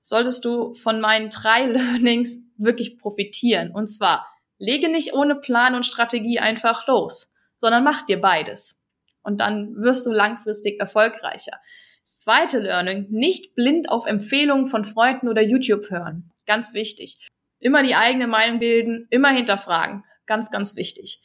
solltest 0.02 0.46
du 0.46 0.74
von 0.74 1.02
meinen 1.02 1.30
drei 1.30 1.66
Learnings 1.66 2.38
wirklich 2.58 2.98
profitieren. 2.98 3.72
Und 3.72 3.88
zwar, 3.88 4.28
lege 4.58 4.90
nicht 4.90 5.14
ohne 5.14 5.36
Plan 5.36 5.76
und 5.76 5.86
Strategie 5.86 6.40
einfach 6.40 6.88
los, 6.88 7.34
sondern 7.58 7.84
mach 7.84 8.06
dir 8.06 8.22
beides. 8.22 8.82
Und 9.24 9.40
dann 9.42 9.76
wirst 9.78 10.06
du 10.06 10.12
langfristig 10.12 10.80
erfolgreicher. 10.80 11.60
Zweite 12.04 12.60
Learning, 12.60 13.08
nicht 13.10 13.56
blind 13.56 13.90
auf 13.90 14.06
Empfehlungen 14.06 14.68
von 14.68 14.86
Freunden 14.86 15.28
oder 15.28 15.42
YouTube 15.42 15.90
hören. 15.90 16.32
Ganz 16.46 16.76
wichtig. 16.76 17.28
Immer 17.60 17.82
die 17.82 17.96
eigene 17.96 18.28
Meinung 18.28 18.60
bilden, 18.60 19.08
immer 19.10 19.30
hinterfragen. 19.30 20.04
Ganz, 20.28 20.52
ganz 20.52 20.76
wichtig. 20.76 21.20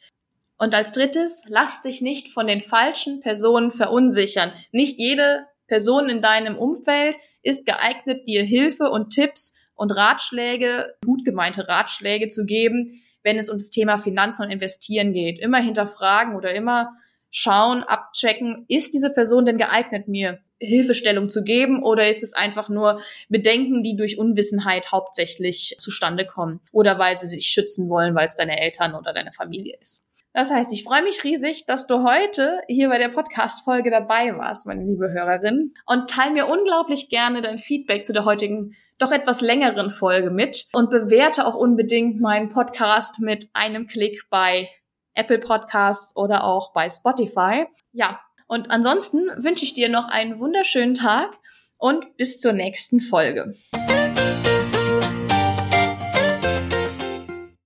Und 0.61 0.75
als 0.75 0.93
drittes, 0.93 1.41
lass 1.47 1.81
dich 1.81 2.01
nicht 2.01 2.29
von 2.29 2.45
den 2.45 2.61
falschen 2.61 3.19
Personen 3.19 3.71
verunsichern. 3.71 4.51
Nicht 4.71 4.99
jede 4.99 5.47
Person 5.65 6.07
in 6.07 6.21
deinem 6.21 6.55
Umfeld 6.55 7.15
ist 7.41 7.65
geeignet, 7.65 8.27
dir 8.27 8.43
Hilfe 8.43 8.91
und 8.91 9.09
Tipps 9.09 9.55
und 9.73 9.89
Ratschläge, 9.89 10.93
gut 11.03 11.25
gemeinte 11.25 11.67
Ratschläge 11.67 12.27
zu 12.27 12.45
geben, 12.45 13.01
wenn 13.23 13.39
es 13.39 13.49
um 13.49 13.57
das 13.57 13.71
Thema 13.71 13.97
Finanzen 13.97 14.43
und 14.43 14.51
Investieren 14.51 15.13
geht. 15.13 15.39
Immer 15.39 15.57
hinterfragen 15.57 16.35
oder 16.35 16.53
immer 16.53 16.91
schauen, 17.31 17.81
abchecken, 17.81 18.65
ist 18.67 18.93
diese 18.93 19.11
Person 19.11 19.47
denn 19.47 19.57
geeignet, 19.57 20.07
mir 20.07 20.41
Hilfestellung 20.59 21.27
zu 21.27 21.43
geben 21.43 21.81
oder 21.81 22.07
ist 22.07 22.21
es 22.21 22.33
einfach 22.33 22.69
nur 22.69 23.01
Bedenken, 23.29 23.81
die 23.81 23.95
durch 23.95 24.19
Unwissenheit 24.19 24.91
hauptsächlich 24.91 25.73
zustande 25.79 26.27
kommen 26.27 26.59
oder 26.71 26.99
weil 26.99 27.17
sie 27.17 27.25
sich 27.25 27.47
schützen 27.47 27.89
wollen, 27.89 28.13
weil 28.13 28.27
es 28.27 28.35
deine 28.35 28.61
Eltern 28.61 28.93
oder 28.93 29.11
deine 29.11 29.31
Familie 29.31 29.75
ist. 29.81 30.05
Das 30.33 30.49
heißt, 30.49 30.71
ich 30.71 30.85
freue 30.85 31.03
mich 31.03 31.23
riesig, 31.25 31.65
dass 31.65 31.87
du 31.87 32.03
heute 32.03 32.61
hier 32.67 32.87
bei 32.87 32.97
der 32.97 33.09
Podcast-Folge 33.09 33.91
dabei 33.91 34.37
warst, 34.37 34.65
meine 34.65 34.83
liebe 34.85 35.11
Hörerin. 35.11 35.73
Und 35.85 36.09
teile 36.09 36.31
mir 36.31 36.47
unglaublich 36.47 37.09
gerne 37.09 37.41
dein 37.41 37.57
Feedback 37.57 38.05
zu 38.05 38.13
der 38.13 38.23
heutigen, 38.23 38.73
doch 38.97 39.11
etwas 39.11 39.41
längeren 39.41 39.89
Folge 39.89 40.29
mit 40.29 40.67
und 40.73 40.89
bewerte 40.89 41.45
auch 41.45 41.55
unbedingt 41.55 42.21
meinen 42.21 42.49
Podcast 42.49 43.19
mit 43.19 43.49
einem 43.53 43.87
Klick 43.87 44.23
bei 44.29 44.69
Apple 45.15 45.39
Podcasts 45.39 46.15
oder 46.15 46.45
auch 46.45 46.71
bei 46.71 46.89
Spotify. 46.89 47.65
Ja, 47.91 48.21
und 48.47 48.71
ansonsten 48.71 49.29
wünsche 49.35 49.65
ich 49.65 49.73
dir 49.73 49.89
noch 49.89 50.07
einen 50.07 50.39
wunderschönen 50.39 50.95
Tag 50.95 51.31
und 51.77 52.15
bis 52.15 52.39
zur 52.39 52.53
nächsten 52.53 53.01
Folge. 53.01 53.53